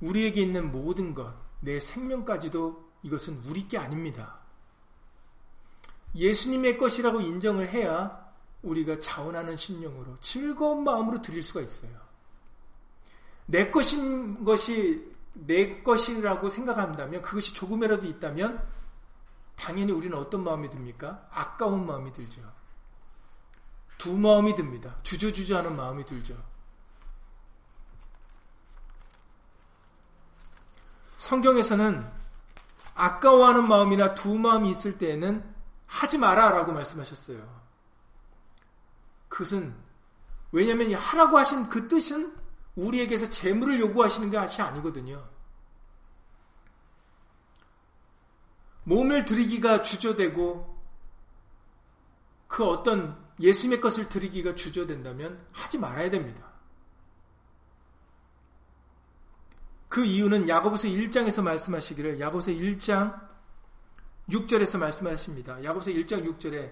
[0.02, 4.40] 우리에게 있는 모든 것, 내 생명까지도 이것은 우리 게 아닙니다.
[6.16, 8.30] 예수님의 것이라고 인정을 해야
[8.62, 11.92] 우리가 자원하는 심령으로 즐거운 마음으로 드릴 수가 있어요.
[13.46, 18.66] 내 것인 것이 내 것이라고 생각한다면 그것이 조금이라도 있다면
[19.60, 21.28] 당연히 우리는 어떤 마음이 듭니까?
[21.32, 22.42] 아까운 마음이 들죠.
[23.98, 24.96] 두 마음이 듭니다.
[25.04, 26.36] 주저주저하는 마음이 들죠.
[31.18, 32.10] 성경에서는
[32.96, 35.44] 아까워하는 마음이나 두 마음이 있을 때에는
[35.88, 37.60] 하지 마라 라고 말씀하셨어요.
[39.28, 39.76] 그것은
[40.54, 42.34] 왜냐하면 하라고 하신 그 뜻은
[42.76, 45.22] 우리에게서 재물을 요구하시는 것이 아니거든요.
[48.90, 50.80] 몸을 드리기가 주저되고
[52.48, 56.50] 그 어떤 예수님의 것을 드리기가 주저된다면 하지 말아야 됩니다.
[59.88, 63.28] 그 이유는 야고보서 1장에서 말씀하시기를 야고보서 1장
[64.30, 65.64] 6절에서 말씀하십니다.
[65.64, 66.72] 야고보서 1장 6절에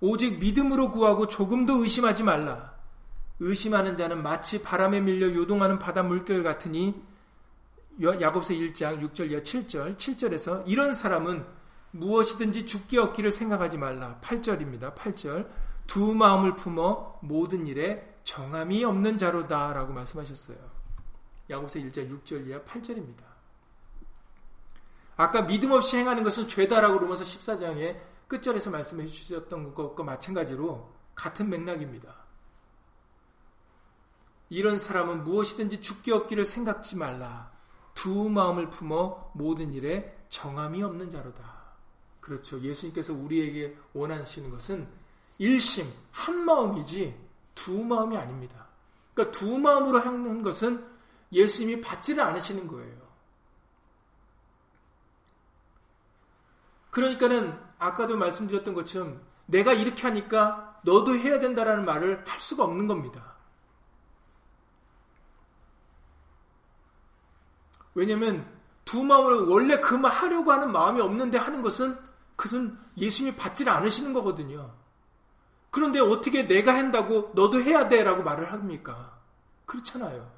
[0.00, 2.74] 오직 믿음으로 구하고 조금도 의심하지 말라.
[3.40, 6.94] 의심하는 자는 마치 바람에 밀려 요동하는 바다 물결 같으니
[8.00, 11.57] 야고보서 1장 6절 이하 7절 7절에서 이런 사람은
[11.90, 14.18] 무엇이든지 죽게 얻기를 생각하지 말라.
[14.22, 14.94] 8절입니다.
[14.94, 15.48] 8절
[15.86, 20.58] 두 마음을 품어 모든 일에 정함이 없는 자로다 라고 말씀하셨어요.
[21.48, 23.22] 야고보서 1장 6절 이하 8절입니다.
[25.16, 27.98] 아까 믿음 없이 행하는 것은 죄다라고 로마서 14장에
[28.28, 32.14] 끝절에서 말씀해 주셨던 것과 마찬가지로 같은 맥락입니다.
[34.50, 37.50] 이런 사람은 무엇이든지 죽게 얻기를 생각지 말라.
[37.94, 41.57] 두 마음을 품어 모든 일에 정함이 없는 자로다.
[42.28, 42.60] 그렇죠.
[42.60, 44.86] 예수님께서 우리에게 원하시는 것은
[45.38, 47.18] 일심, 한 마음이지
[47.54, 48.66] 두 마음이 아닙니다.
[49.14, 50.84] 그러니까 두 마음으로 하는 것은
[51.32, 53.08] 예수님이 받지를 않으시는 거예요.
[56.90, 63.36] 그러니까는 아까도 말씀드렸던 것처럼 내가 이렇게 하니까 너도 해야 된다라는 말을 할 수가 없는 겁니다.
[67.94, 68.46] 왜냐면
[68.84, 72.07] 두 마음으로 원래 그 말 하려고 하는 마음이 없는데 하는 것은
[72.38, 74.72] 그것은 예수님이 받지를 않으시는 거거든요.
[75.70, 79.18] 그런데 어떻게 내가 한다고 너도 해야 돼 라고 말을 합니까?
[79.66, 80.32] 그렇잖아요.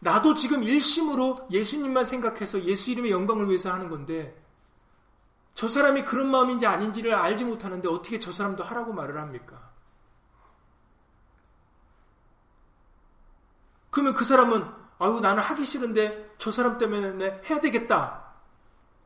[0.00, 4.36] 나도 지금 일심으로 예수님만 생각해서 예수 이름의 영광을 위해서 하는 건데
[5.54, 9.70] 저 사람이 그런 마음인지 아닌지를 알지 못하는데 어떻게 저 사람도 하라고 말을 합니까?
[13.90, 14.66] 그러면 그 사람은
[14.98, 18.29] 아유 나는 하기 싫은데 저 사람 때문에 해야 되겠다.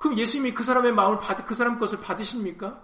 [0.04, 2.78] 그럼 예수님이 그 사람의 마음을 받, 그 사람 것을 받으십니까?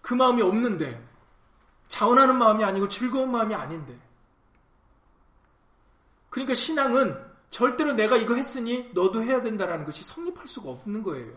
[0.00, 1.04] 그 마음이 없는데
[1.88, 3.98] 자원하는 마음이 아니고 즐거운 마음이 아닌데
[6.30, 11.34] 그러니까 신앙은 절대로 내가 이거 했으니 너도 해야 된다라는 것이 성립할 수가 없는 거예요.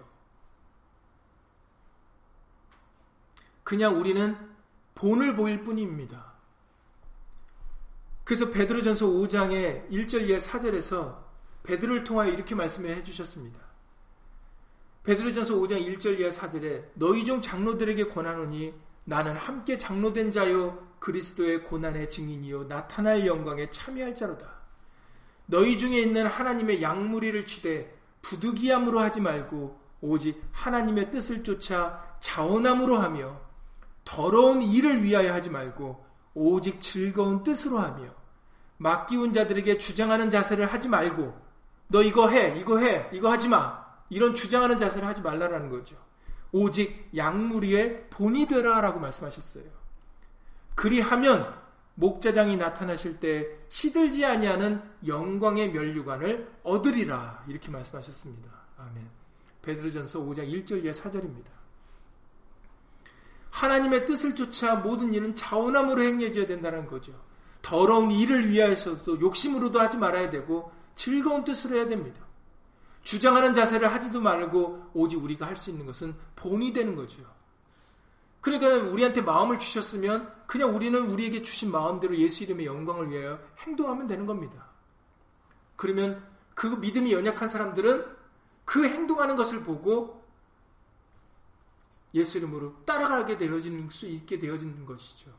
[3.64, 4.38] 그냥 우리는
[4.94, 6.32] 본을 보일 뿐입니다.
[8.24, 11.24] 그래서 베드로전서 5장의 1절 이하 4절에서
[11.64, 13.65] 베드로를 통하여 이렇게 말씀해 주셨습니다.
[15.06, 22.10] 베드로전서 5장 1절 이하 4절에 너희 중 장로들에게 권하노니 나는 함께 장로된 자요 그리스도의 고난의
[22.10, 24.48] 증인이요 나타날 영광에 참여할 자로다.
[25.46, 33.40] 너희 중에 있는 하나님의 양무리를 치되 부득이함으로 하지 말고 오직 하나님의 뜻을 쫓아 자원함으로 하며
[34.04, 36.04] 더러운 일을 위하여 하지 말고
[36.34, 38.10] 오직 즐거운 뜻으로 하며
[38.78, 41.34] 맡기운 자들에게 주장하는 자세를 하지 말고
[41.90, 45.96] 너 이거 해 이거 해 이거 하지 마 이런 주장하는 자세를 하지 말라라는 거죠.
[46.52, 49.64] 오직 양무리의 본이 되라라고 말씀하셨어요.
[50.76, 51.54] 그리하면
[51.96, 58.50] 목자장이 나타나실 때 시들지 아니하는 영광의 면류관을 얻으리라 이렇게 말씀하셨습니다.
[58.78, 59.10] 아멘.
[59.62, 61.56] 베드로전서 5장 1절 이하 4절입니다.
[63.50, 67.14] 하나님의 뜻을 쫓아 모든 일은 자원함으로 행해져야 된다는 거죠.
[67.62, 72.25] 더러운 일을 위하여서도 욕심으로도 하지 말아야 되고 즐거운 뜻으로 해야 됩니다.
[73.06, 77.24] 주장하는 자세를 하지도 말고 오직 우리가 할 수 있는 것은 본이 되는 거죠.
[78.42, 84.26] 그러니까 우리한테 마음을 주셨으면 그냥 우리는 우리에게 주신 마음대로 예수 이름의 영광을 위하여 행동하면 되는
[84.26, 84.68] 겁니다.
[85.76, 88.06] 그러면 그 믿음이 연약한 사람들은
[88.66, 90.26] 그 행동하는 것을 보고
[92.14, 95.32] 예수 이름으로 따라가게 되어질 수 있게 되어지는 것이죠.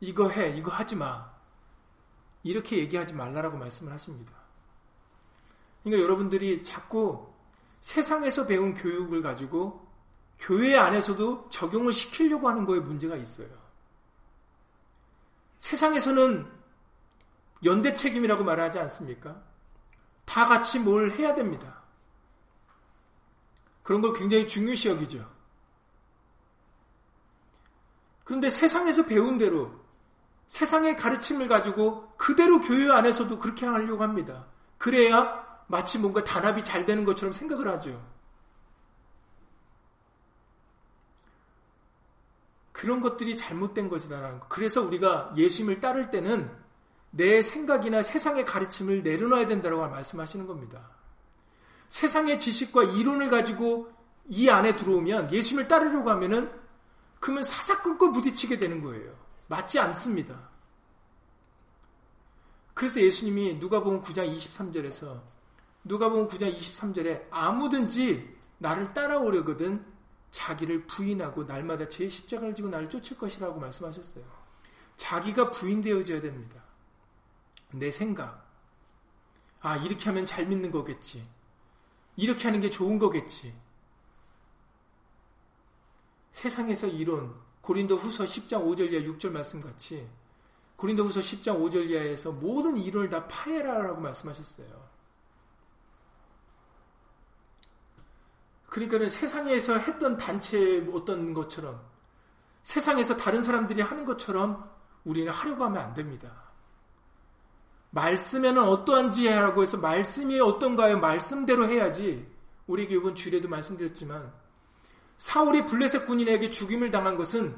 [0.00, 1.32] 이거 해, 이거 하지 마.
[2.44, 4.41] 이렇게 얘기하지 말라라고 말씀을 하십니다.
[5.82, 7.32] 그러니까 여러분들이 자꾸
[7.80, 9.86] 세상에서 배운 교육을 가지고
[10.38, 13.48] 교회 안에서도 적용을 시키려고 하는 거에 문제가 있어요.
[15.58, 16.50] 세상에서는
[17.64, 19.40] 연대 책임이라고 말하지 않습니까?
[20.24, 21.82] 다 같이 뭘 해야 됩니다.
[23.82, 25.28] 그런 걸 굉장히 중요시 여기죠.
[28.24, 29.72] 그런데 세상에서 배운 대로
[30.46, 34.46] 세상의 가르침을 가지고 그대로 교회 안에서도 그렇게 하려고 합니다.
[34.78, 35.41] 그래야
[35.72, 37.98] 마치 뭔가 단합이 잘 되는 것처럼 생각을 하죠.
[42.72, 44.48] 그런 것들이 잘못된 것이다라는 거.
[44.48, 46.54] 그래서 우리가 예수님을 따를 때는
[47.10, 50.90] 내 생각이나 세상의 가르침을 내려놔야 된다고 말씀하시는 겁니다.
[51.88, 53.90] 세상의 지식과 이론을 가지고
[54.28, 56.52] 이 안에 들어오면 예수님을 따르려고 하면은
[57.18, 59.16] 그러면 사사건건 부딪히게 되는 거예요.
[59.46, 60.50] 맞지 않습니다.
[62.74, 65.32] 그래서 예수님이 누가복음 9장 23절에서
[65.84, 69.84] 누가복음 9장 23절에 아무든지 나를 따라오려거든
[70.30, 74.24] 자기를 부인하고 날마다 제 십자가를 지고 나를 쫓을 것이라고 말씀하셨어요.
[74.96, 76.62] 자기가 부인되어져야 됩니다.
[77.72, 78.50] 내 생각.
[79.60, 81.26] 아, 이렇게 하면 잘 믿는 거겠지.
[82.16, 83.54] 이렇게 하는 게 좋은 거겠지.
[86.32, 90.08] 세상에서 이론, 고린도 후서 10장 5절 이하 6절 말씀 같이
[90.76, 94.92] 고린도 후서 10장 5절 이하에서 모든 이론을 다 파해라라고 말씀하셨어요.
[98.72, 101.78] 그러니까는 세상에서 했던 단체 어떤 것처럼
[102.62, 104.66] 세상에서 다른 사람들이 하는 것처럼
[105.04, 106.32] 우리는 하려고 하면 안 됩니다.
[107.90, 110.98] 말씀에는 어떠한지 하라고 해서 말씀이 어떤가요?
[111.00, 112.26] 말씀대로 해야지.
[112.66, 114.32] 우리에게 이번 주일에도 말씀드렸지만
[115.18, 117.54] 사울이 블레셋 군인에게 죽임을 당한 것은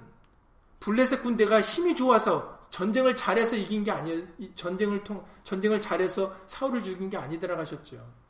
[0.80, 4.26] 블레셋 군대가 힘이 좋아서 전쟁을 잘해서 이긴 게 아니에요.
[4.56, 8.23] 전쟁을 통 전쟁을 잘해서 사울을 죽인 게 아니더라 하셨죠.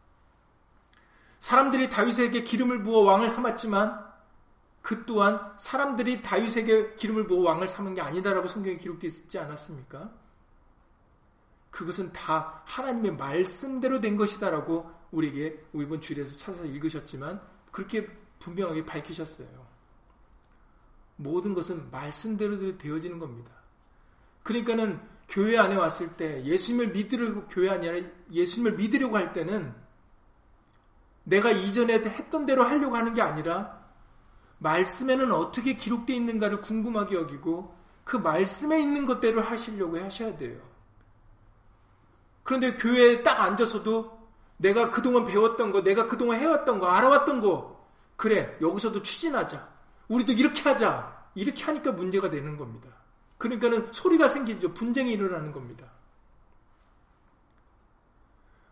[1.45, 4.03] 사람들이 다윗에게 기름을 부어 왕을 삼았지만
[4.81, 10.11] 그 또한 사람들이 다윗에게 기름을 부어 왕을 삼은 게 아니다라고 성경에 기록되어 있지 않았습니까?
[11.69, 19.67] 그것은 다 하나님의 말씀대로 된 것이다라고 우리에게 이번 주일에서 찾아서 읽으셨지만 그렇게 분명하게 밝히셨어요.
[21.17, 23.51] 모든 것은 말씀대로 되어지는 겁니다.
[24.45, 29.84] 그러니까는 교회 안에 왔을 때 예수님을 믿으려고 교회 아니라 예수님을 믿으려고 할 때는
[31.25, 33.83] 내가 이전에 했던 대로 하려고 하는 게 아니라
[34.59, 40.61] 말씀에는 어떻게 기록되어 있는가를 궁금하게 여기고 그 말씀에 있는 것대로 하시려고 하셔야 돼요.
[42.43, 44.23] 그런데 교회에 딱 앉아서도
[44.59, 49.69] 내가 그동안 배웠던 거, 내가 그동안 해왔던 거, 알아왔던 거, 그래, 여기서도 추진하자.
[50.09, 51.13] 우리도 이렇게 하자.
[51.35, 52.89] 이렇게 하니까 문제가 되는 겁니다.
[53.39, 54.73] 그러니까는 소리가 생기죠.
[54.73, 55.91] 분쟁이 일어나는 겁니다.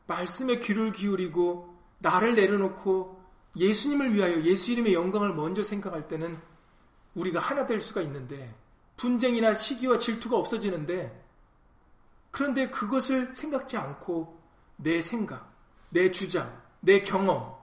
[0.06, 1.71] 말씀에 귀를 기울이고
[2.02, 3.22] 나를 내려놓고
[3.56, 6.36] 예수님을 위하여 예수 이름의 영광을 먼저 생각할 때는
[7.14, 8.54] 우리가 하나 될 수가 있는데
[8.96, 11.22] 분쟁이나 시기와 질투가 없어지는데
[12.30, 14.40] 그런데 그것을 생각지 않고
[14.76, 15.52] 내 생각,
[15.90, 17.54] 내 주장, 내 경험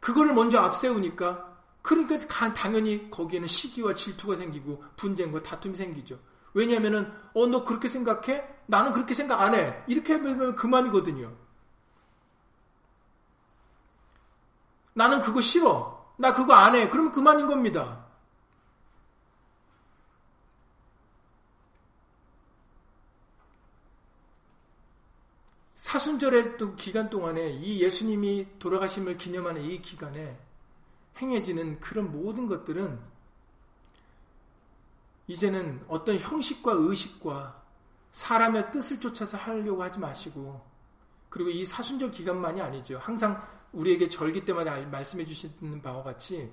[0.00, 6.18] 그거를 먼저 앞세우니까 그러니까 당연히 거기에는 시기와 질투가 생기고 분쟁과 다툼이 생기죠.
[6.54, 8.42] 왜냐하면은 어 너 그렇게 생각해?
[8.66, 9.82] 나는 그렇게 생각 안 해.
[9.86, 11.43] 이렇게 하면 그만이거든요.
[14.94, 16.14] 나는 그거 싫어.
[16.16, 16.88] 나 그거 안 해.
[16.88, 18.04] 그럼 그만인 겁니다.
[25.76, 30.38] 사순절의 또 기간 동안에 이 예수님이 돌아가심을 기념하는 이 기간에
[31.20, 32.98] 행해지는 그런 모든 것들은
[35.26, 37.62] 이제는 어떤 형식과 의식과
[38.12, 40.64] 사람의 뜻을 쫓아서 하려고 하지 마시고
[41.28, 42.98] 그리고 이 사순절 기간만이 아니죠.
[42.98, 46.50] 항상 우리에게 절기 때마다 말씀해 주시는 바와 같이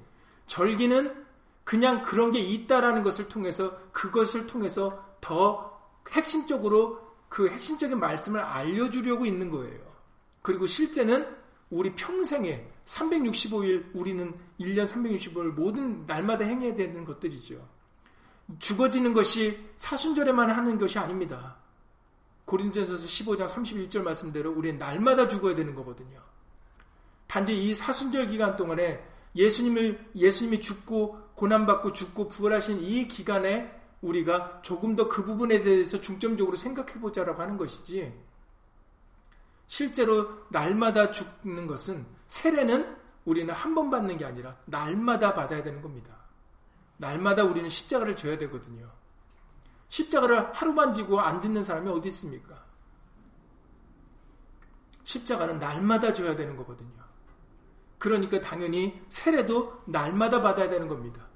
[0.47, 1.25] 절기는
[1.63, 5.79] 그냥 그런 게 있다라는 것을 통해서 그것을 통해서 더
[6.11, 6.99] 핵심적으로
[7.29, 9.79] 그 핵심적인 말씀을 알려주려고 있는 거예요.
[10.41, 11.27] 그리고 실제는
[11.69, 17.65] 우리 평생에 365일 우리는 1년 365일 모든 날마다 행해야 되는 것들이죠.
[18.59, 21.57] 죽어지는 것이 사순절에만 하는 것이 아닙니다.
[22.45, 26.19] 고린도전서 15장 31절 말씀대로 우리는 날마다 죽어야 되는 거거든요.
[27.31, 29.01] 단지 이 사순절 기간 동안에
[29.37, 36.57] 예수님을 예수님이 죽고 고난받고 죽고 부활하신 이 기간에 우리가 조금 더 그 부분에 대해서 중점적으로
[36.57, 38.13] 생각해 보자라고 하는 것이지.
[39.65, 46.13] 실제로 날마다 죽는 것은 세례는 우리는 한 번 받는 게 아니라 날마다 받아야 되는 겁니다.
[46.97, 48.91] 날마다 우리는 십자가를 져야 되거든요.
[49.87, 52.61] 십자가를 하루만 지고 안 짓는 사람이 어디 있습니까?
[55.05, 57.00] 십자가는 날마다 져야 되는 거거든요.
[58.01, 61.27] 그러니까 당연히 세례도 날마다 받아야 되는 겁니다.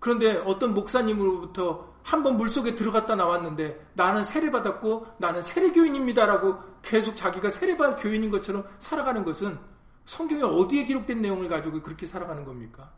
[0.00, 7.14] 그런데 어떤 목사님으로부터 한 번 물속에 들어갔다 나왔는데 나는 세례 받았고 나는 세례 교인입니다라고 계속
[7.14, 9.56] 자기가 세례 받은 교인인 것처럼 살아가는 것은
[10.04, 12.92] 성경에 어디에 기록된 내용을 가지고 그렇게 살아가는 겁니까?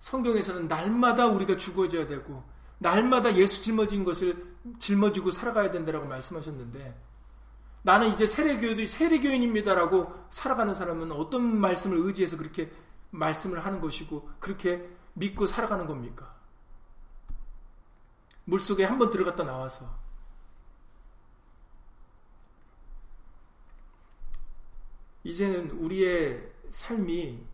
[0.00, 2.42] 성경에서는 날마다 우리가 죽어져야 되고
[2.78, 7.13] 날마다 예수 짊어진 것을 짊어지고 살아가야 된다라고 말씀하셨는데
[7.84, 12.72] 나는 이제 세례교도 세례교인입니다라고 살아가는 사람은 어떤 말씀을 의지해서 그렇게
[13.10, 16.34] 말씀을 하는 것이고 그렇게 믿고 살아가는 겁니까?
[18.46, 19.86] 물속에 한 번 들어갔다 나와서
[25.24, 27.46] 이제는 우리의 삶이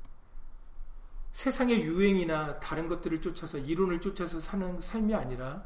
[1.33, 5.65] 세상의 유행이나 다른 것들을 쫓아서 이론을 쫓아서 사는 삶이 아니라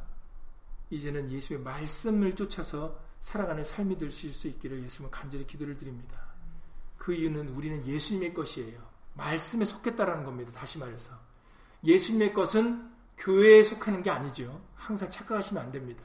[0.89, 6.21] 이제는 예수의 말씀을 쫓아서 살아가는 삶이 될 수 있기를 예수님은 간절히 기도를 드립니다.
[6.99, 8.79] 그 이유는 우리는 예수님의 것이에요.
[9.15, 10.53] 말씀에 속했다라는 겁니다.
[10.53, 11.19] 다시 말해서.
[11.85, 14.61] 예수님의 것은 교회에 속하는 게 아니죠.
[14.75, 16.05] 항상 착각하시면 안 됩니다.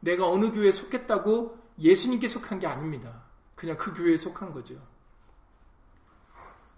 [0.00, 3.22] 내가 어느 교회에 속했다고 예수님께 속한 게 아닙니다.
[3.54, 4.74] 그냥 그 교회에 속한 거죠.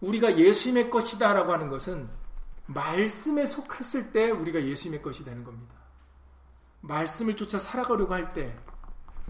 [0.03, 2.11] 우리가 예수님의 것이다 라고 하는 것은
[2.66, 5.74] 말씀에 속했을 때 우리가 예수님의 것이 되는 겁니다.
[6.82, 8.55] 말씀을 쫓아 살아가려고 할 때,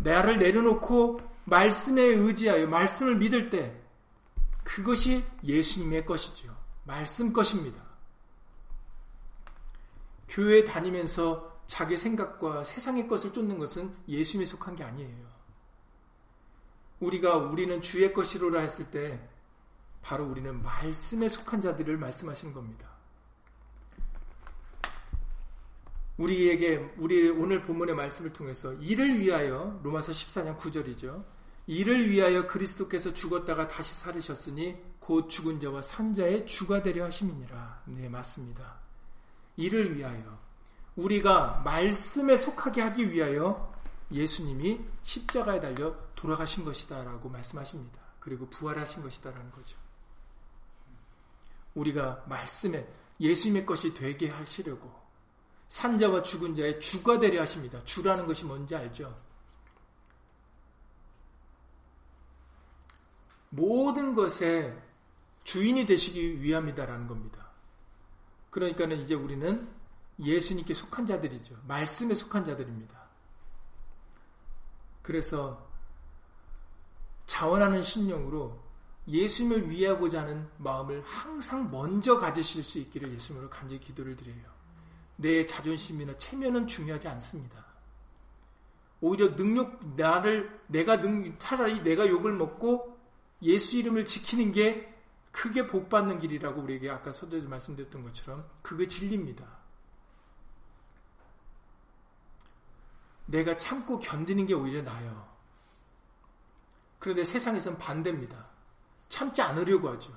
[0.03, 3.80] 나를 내려놓고 말씀에 의지하여 말씀을 믿을 때,
[4.64, 6.55] 그것이 예수님의 것이죠.
[6.84, 7.82] 말씀 것입니다.
[10.28, 15.28] 교회 다니면서 자기 생각과 세상의 것을 쫓는 것은 예수님에 속한 게 아니에요.
[17.01, 19.20] 우리가 우리는 주의 것이로라 했을 때
[20.03, 22.97] 바로 우리는 말씀에 속한 자들을 말씀하시는 겁니다.
[26.19, 31.25] 우리에게 우리 오늘 본문의 말씀을 통해서 이를 위하여 로마서 14장 9절이죠.
[31.66, 37.83] 이를 위하여 그리스도께서 죽었다가 다시 살으셨으니 곧 죽은 자와 산 자의 주가 되려 하심이니라.
[37.87, 38.81] 네, 맞습니다.
[39.57, 40.39] 이를 위하여
[40.97, 43.73] 우리가 말씀에 속하게 하기 위하여
[44.11, 47.99] 예수님이 십자가에 달려 돌아가신 것이다라고 말씀하십니다.
[48.19, 49.77] 그리고 부활하신 것이다라는 거죠.
[51.75, 52.89] 우리가 말씀에
[53.21, 55.08] 예수님의 것이 되게 하시려고
[55.69, 57.83] 산자와 죽은 자의 주가 되려 하십니다.
[57.85, 59.16] 주라는 것이 뭔지 알죠?
[63.51, 64.77] 모든 것에
[65.45, 67.49] 주인이 되시기 위함이다라는 겁니다.
[68.51, 69.69] 그러니까는 이제 우리는
[70.19, 71.57] 예수님께 속한 자들이죠.
[71.66, 72.99] 말씀에 속한 자들입니다.
[75.03, 75.66] 그래서
[77.27, 78.59] 자원하는 심령으로
[79.07, 84.59] 예수님을 위하고자 하는 마음을 항상 먼저 가지실 수 있기를 예수님으로 간절히 기도를 드려요.
[85.19, 87.64] 내 자존심이나 체면은 중요하지 않습니다.
[89.01, 92.97] 오히려 능력 나를 내가 능 차라리 내가 욕을 먹고
[93.43, 94.95] 예수 이름을 지키는 게
[95.33, 99.45] 크게 복 받는 길이라고 우리에게 아까 서두에 말씀드렸던 것처럼 그게 진리입니다.
[103.27, 105.29] 내가 참고 견디는 게 오히려 나아요.
[106.99, 108.47] 그런데 세상에선 반대입니다.
[109.09, 110.16] 참지 않으려고 하죠.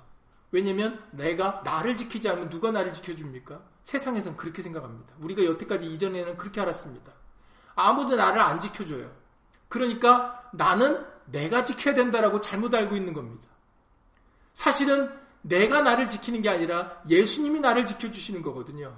[0.51, 3.70] 왜냐면 내가 나를 지키지 않으면 누가 나를 지켜줍니까?
[3.83, 5.13] 세상에선 그렇게 생각합니다.
[5.19, 7.11] 우리가 여태까지 이전에는 그렇게 알았습니다.
[7.75, 9.11] 아무도 나를 안 지켜줘요.
[9.69, 13.47] 그러니까 나는 내가 지켜야 된다라고 잘못 알고 있는 겁니다.
[14.53, 15.09] 사실은
[15.41, 18.95] 내가 나를 지키는 게 아니라 예수님이 나를 지켜주시는 거거든요.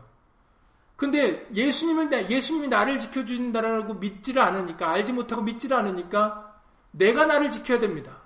[0.96, 6.62] 근데 예수님을, 예수님이 나를 지켜준다라고 믿지를 않으니까, 알지 못하고 믿지를 않으니까
[6.92, 8.22] 내가 나를 지켜야 됩니다.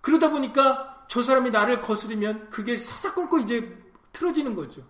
[0.00, 3.76] 그러다 보니까 저 사람이 나를 거스르면 그게 사사건건 이제
[4.12, 4.82] 틀어지는 거죠.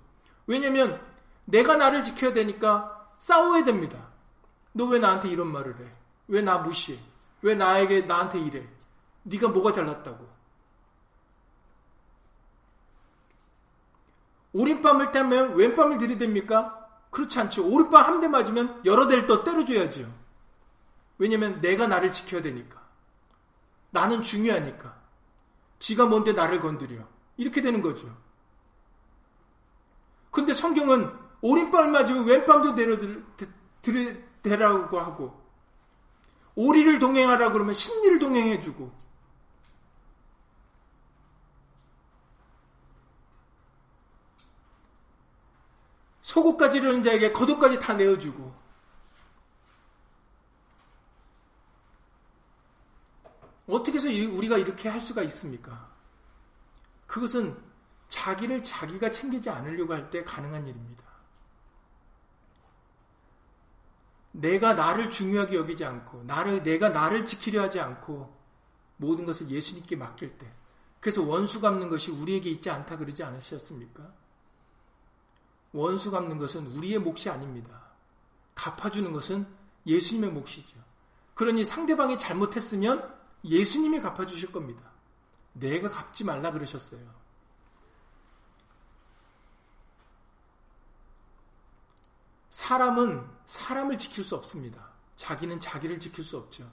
[0.46, 1.00] 왜냐면
[1.44, 4.08] 내가 나를 지켜야 되니까 싸워야 됩니다.
[4.72, 5.90] 너 왜 나한테 이런 말을 해?
[6.28, 6.98] 왜 나 무시해?
[7.42, 8.66] 왜 나에게 나한테 이래?
[9.24, 10.28] 네가 뭐가 잘났다고?
[14.52, 16.78] 오른밤을 때면 왼밤을 들이댑니까?
[17.10, 17.66] 그렇지 않죠.
[17.66, 20.12] 오른밤 한 대 맞으면 여러 대를 또 때려줘야죠.
[21.18, 22.80] 왜냐면 내가 나를 지켜야 되니까.
[23.90, 24.94] 나는 중요하니까.
[25.78, 27.02] 지가 뭔데 나를 건드려.
[27.36, 28.14] 이렇게 되는 거죠.
[30.30, 31.10] 근데 성경은
[31.40, 32.72] 오른밤을 맞으면 왼밤도
[33.82, 35.40] 내려대라고 하고
[36.54, 39.00] 오리를 동행하라 그러면 심리를 동행해주고
[46.22, 48.60] 속옷까지 이르는 자에게 겉옷까지 다 내어주고
[53.66, 55.88] 어떻게 해서 우리가 이렇게 할 수가 있습니까?
[57.06, 57.56] 그것은
[58.10, 61.02] 자기를 자기가 챙기지 않으려고 할 때 가능한 일입니다.
[64.32, 68.36] 내가 나를 중요하게 여기지 않고 나를 내가 나를 지키려 하지 않고
[68.96, 70.52] 모든 것을 예수님께 맡길 때
[71.00, 74.12] 그래서 원수 갚는 것이 우리에게 있지 않다 그러지 않으셨습니까?
[75.72, 77.80] 원수 갚는 것은 우리의 몫이 아닙니다.
[78.54, 79.46] 갚아주는 것은
[79.86, 80.76] 예수님의 몫이죠.
[81.34, 84.82] 그러니 상대방이 잘못했으면 예수님이 갚아주실 겁니다.
[85.54, 87.19] 내가 갚지 말라 그러셨어요.
[92.50, 94.90] 사람은 사람을 지킬 수 없습니다.
[95.16, 96.70] 자기는 자기를 지킬 수 없죠.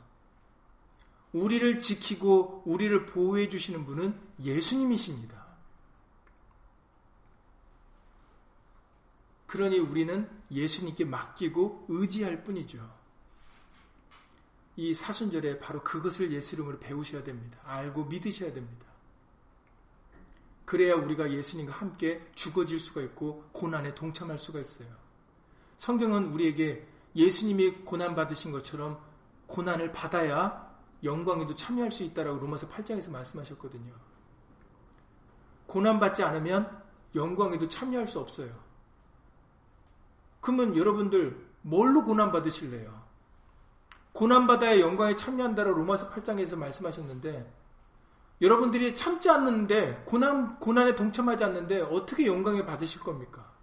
[1.34, 5.46] 우리를 지키고 우리를 보호해 주시는 분은 예수님이십니다.
[9.46, 12.98] 그러니 우리는 예수님께 맡기고 의지할 뿐이죠.
[14.76, 17.60] 이 사순절에 바로 그것을 예수 이름으로 배우셔야 됩니다.
[17.64, 18.86] 알고 믿으셔야 됩니다.
[20.66, 25.07] 그래야 우리가 예수님과 함께 죽어질 수가 있고 고난에 동참할 수가 있어요.
[25.78, 29.00] 성경은 우리에게 예수님이 고난 받으신 것처럼
[29.48, 30.68] 고난을 받아야
[31.04, 33.94] 영광에도 참여할 수 있다라고 로마서 8장에서 말씀하셨거든요.
[35.68, 36.82] 고난 받지 않으면
[37.16, 38.50] 영광에도 참여할 수 없어요.
[40.42, 43.06] 그러면 여러분들 뭘로 고난 받으실래요?
[44.14, 47.54] 고난 받아야 영광에 참여한다라고 로마서 8장에서 말씀하셨는데
[48.42, 53.57] 여러분들이 참지 않는데 고난 고난에 동참하지 않는데 어떻게 영광에 받으실 겁니까?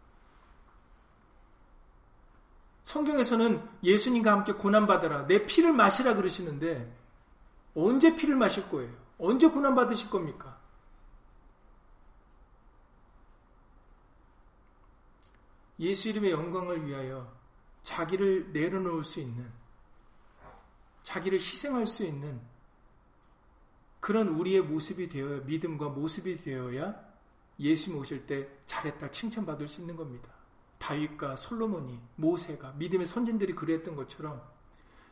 [2.85, 6.95] 성경에서는 예수님과 함께 고난 받아라 내 피를 마시라 그러시는데
[7.75, 8.93] 언제 피를 마실 거예요?
[9.19, 10.59] 언제 고난 받으실 겁니까?
[15.81, 17.33] 예수 이름의 영광을 위하여
[17.83, 19.51] 자기를 내려놓을 수 있는,
[21.03, 22.41] 자기를 희생할 수 있는
[24.01, 26.95] 그런 우리의 모습이 되어야, 믿음과 모습이 되어야
[27.59, 30.34] 예수님 오실 때 잘했다 칭찬받을 수 있는 겁니다.
[30.79, 34.43] 다윗과 솔로몬이, 모세가, 믿음의 선진들이 그랬던 것처럼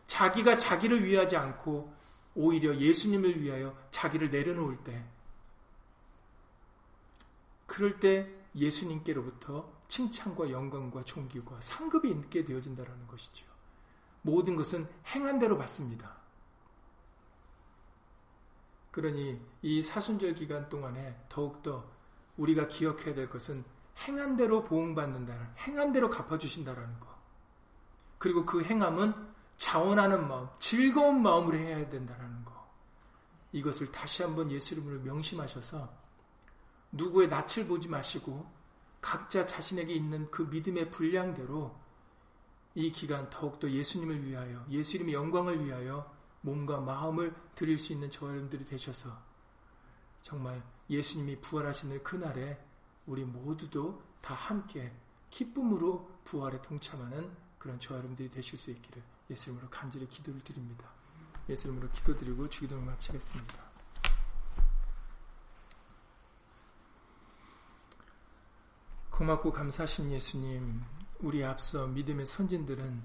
[0.07, 1.95] 자기가 자기를 위하지 않고
[2.35, 5.05] 오히려 예수님을 위하여 자기를 내려놓을 때,
[7.67, 13.47] 그럴 때 예수님께로부터 칭찬과 영광과 존귀와 상급이 있게 되어진다는 것이죠.
[14.23, 16.17] 모든 것은 행한 대로 받습니다.
[18.91, 21.91] 그러니 이 사순절 기간 동안에 더욱더
[22.37, 23.65] 우리가 기억해야 될 것은
[23.99, 27.09] 행한 대로 보응받는다는, 행한 대로 갚아주신다라는 것.
[28.19, 29.13] 그리고 그 행함은
[29.57, 32.53] 자원하는 마음, 즐거운 마음으로 해야 된다는 것.
[33.53, 35.93] 이것을 다시 한번 예수 이름으로 명심하셔서
[36.93, 38.51] 누구의 낯을 보지 마시고
[39.01, 41.77] 각자 자신에게 있는 그 믿음의 분량대로
[42.75, 48.27] 이 기간 더욱더 예수님을 위하여 예수 님의 영광을 위하여 몸과 마음을 드릴 수 있는 저
[48.27, 49.11] 여러분들이 되셔서
[50.23, 52.59] 정말 예수님이 부활하시는 그날에
[53.07, 54.93] 우리 모두도 다 함께
[55.31, 60.91] 기쁨으로 부활에 동참하는 그런 저 여러분들이 되실 수 있기를 예수 님으로 간절히 기도를 드립니다.
[61.49, 63.73] 예수 님으로 기도드리고 주기도를 마치겠습니다.
[69.11, 70.83] 고맙고 감사하신 예수님,
[71.21, 73.03] 우리 앞서 믿음의 선진들은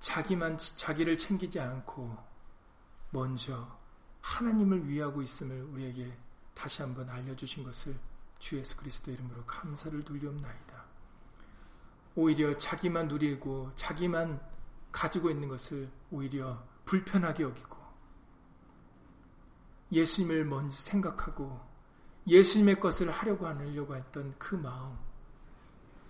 [0.00, 2.16] 자기만 자기를 챙기지 않고
[3.10, 3.78] 먼저
[4.20, 6.16] 하나님을 위하고 있음을 우리에게
[6.54, 7.98] 다시 한번 알려주신 것을
[8.38, 10.84] 주 예수 그리스도 이름으로 감사를 돌리옵나이다.
[12.14, 14.40] 오히려 자기만 누리고 자기만
[14.90, 17.76] 가지고 있는 것을 오히려 불편하게 여기고
[19.92, 21.60] 예수님을 먼저 생각하고
[22.26, 24.98] 예수님의 것을 하려고 하려고 했던 그 마음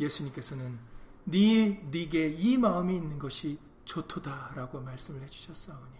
[0.01, 0.79] 예수님께서는
[1.25, 5.99] 네 네게 이 마음이 있는 것이 좋도다라고 말씀을 해주셨사오니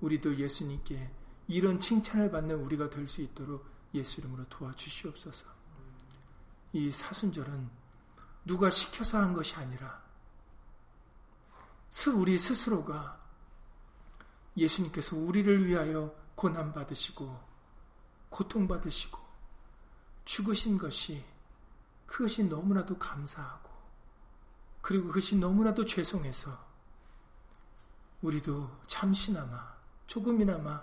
[0.00, 1.10] 우리도 예수님께
[1.48, 5.46] 이런 칭찬을 받는 우리가 될 수 있도록 예수 이름으로 도와주시옵소서.
[6.72, 7.70] 이 사순절은
[8.44, 10.02] 누가 시켜서 한 것이 아니라
[12.16, 13.20] 우리 스스로가
[14.56, 17.40] 예수님께서 우리를 위하여 고난 받으시고
[18.30, 19.18] 고통받으시고
[20.24, 21.24] 죽으신 것이
[22.06, 23.70] 그것이 너무나도 감사하고
[24.80, 26.58] 그리고 그것이 너무나도 죄송해서
[28.22, 29.74] 우리도 잠시나마
[30.06, 30.82] 조금이나마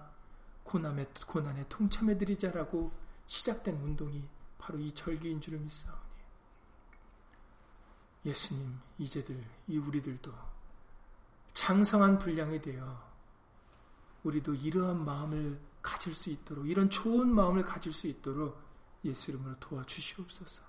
[0.63, 3.00] 고난에, 고난에 동참해드리자라고
[3.31, 4.27] 시작된 운동이
[4.57, 6.01] 바로 이 절기인 줄을 믿사오니
[8.25, 10.33] 예수님 이제들 이 우리들도
[11.53, 13.09] 장성한 분량이 되어
[14.23, 18.61] 우리도 이러한 마음을 가질 수 있도록 이런 좋은 마음을 가질 수 있도록
[19.05, 20.61] 예수 이름으로 도와주시옵소서.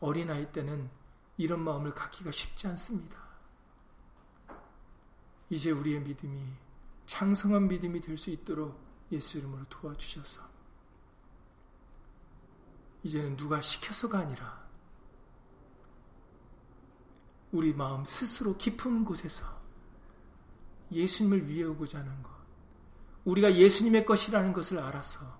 [0.00, 0.90] 어린아이 때는
[1.36, 3.16] 이런 마음을 갖기가 쉽지 않습니다.
[5.50, 6.52] 이제 우리의 믿음이
[7.06, 8.76] 장성한 믿음이 될 수 있도록
[9.12, 10.53] 예수 이름으로 도와주셔서
[13.04, 14.64] 이제는 누가 시켜서가 아니라
[17.52, 19.44] 우리 마음 스스로 깊은 곳에서
[20.90, 22.30] 예수님을 위해오고자 하는 것,
[23.24, 25.38] 우리가 예수님의 것이라는 것을 알아서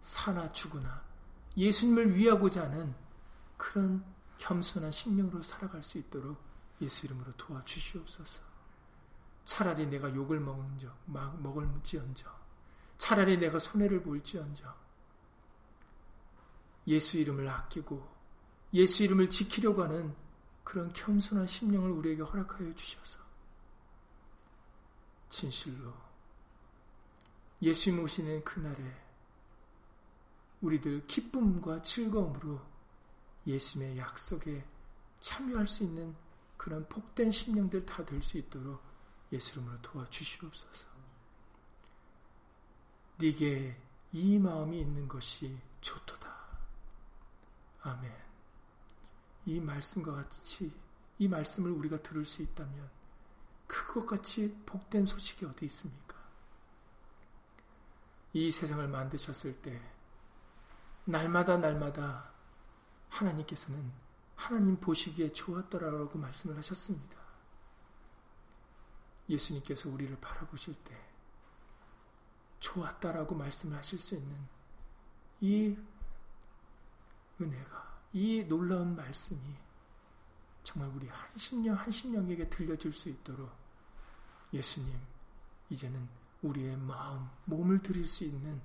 [0.00, 1.02] 사나 죽으나
[1.56, 2.94] 예수님을 위하고자 하는
[3.56, 4.04] 그런
[4.38, 6.40] 겸손한 심령으로 살아갈 수 있도록
[6.80, 8.42] 예수 이름으로 도와주시옵소서.
[9.44, 12.32] 차라리 내가 욕을 먹은 적, 막 먹을지언정,
[12.98, 14.81] 차라리 내가 손해를 볼지언정,
[16.86, 18.10] 예수 이름을 아끼고
[18.74, 20.14] 예수 이름을 지키려고 하는
[20.64, 23.18] 그런 겸손한 심령을 우리에게 허락하여 주셔서
[25.28, 25.92] 진실로
[27.60, 29.02] 예수님 오시는 그날에
[30.60, 32.60] 우리들 기쁨과 즐거움으로
[33.46, 34.64] 예수님의 약속에
[35.20, 36.14] 참여할 수 있는
[36.56, 38.80] 그런 복된 심령들 다 될 수 있도록
[39.32, 40.86] 예수 이름으로 도와주시옵소서.
[43.18, 43.76] 네게
[44.12, 46.31] 이 마음이 있는 것이 좋도다.
[47.82, 48.12] 아멘.
[49.46, 50.72] 이 말씀과 같이
[51.18, 52.90] 이 말씀을 우리가 들을 수 있다면
[53.66, 56.16] 그것 같이 복된 소식이 어디 있습니까?
[58.32, 59.80] 이 세상을 만드셨을 때
[61.04, 62.30] 날마다 날마다
[63.08, 63.92] 하나님께서는
[64.36, 67.16] 하나님 보시기에 좋았더라라고 말씀을 하셨습니다.
[69.28, 70.96] 예수님께서 우리를 바라보실 때
[72.60, 74.36] 좋았다라고 말씀을 하실 수 있는
[75.40, 75.76] 이
[77.42, 79.40] 은혜가 이 놀라운 말씀이
[80.64, 83.50] 정말 우리 한 심령 한 심령에게 들려줄 수 있도록
[84.52, 84.92] 예수님
[85.70, 86.08] 이제는
[86.42, 88.60] 우리의 마음 몸을 드릴 수 있는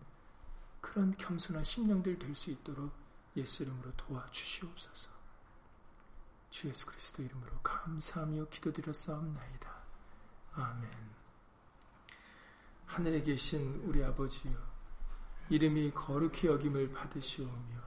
[0.81, 2.91] 그런 겸손한 심령들 될 수 있도록
[3.35, 5.09] 예수 이름으로 도와주시옵소서.
[6.49, 9.77] 주 예수 그리스도 이름으로 감사하며 기도드렸사옵나이다.
[10.53, 10.89] 아멘.
[12.87, 14.53] 하늘에 계신 우리 아버지여,
[15.49, 17.86] 이름이 거룩히 여김을 받으시오며,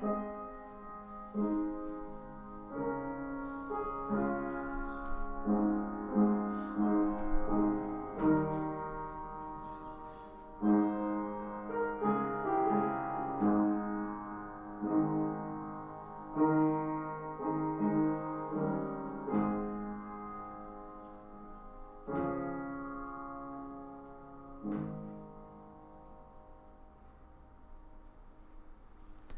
[0.00, 1.67] Música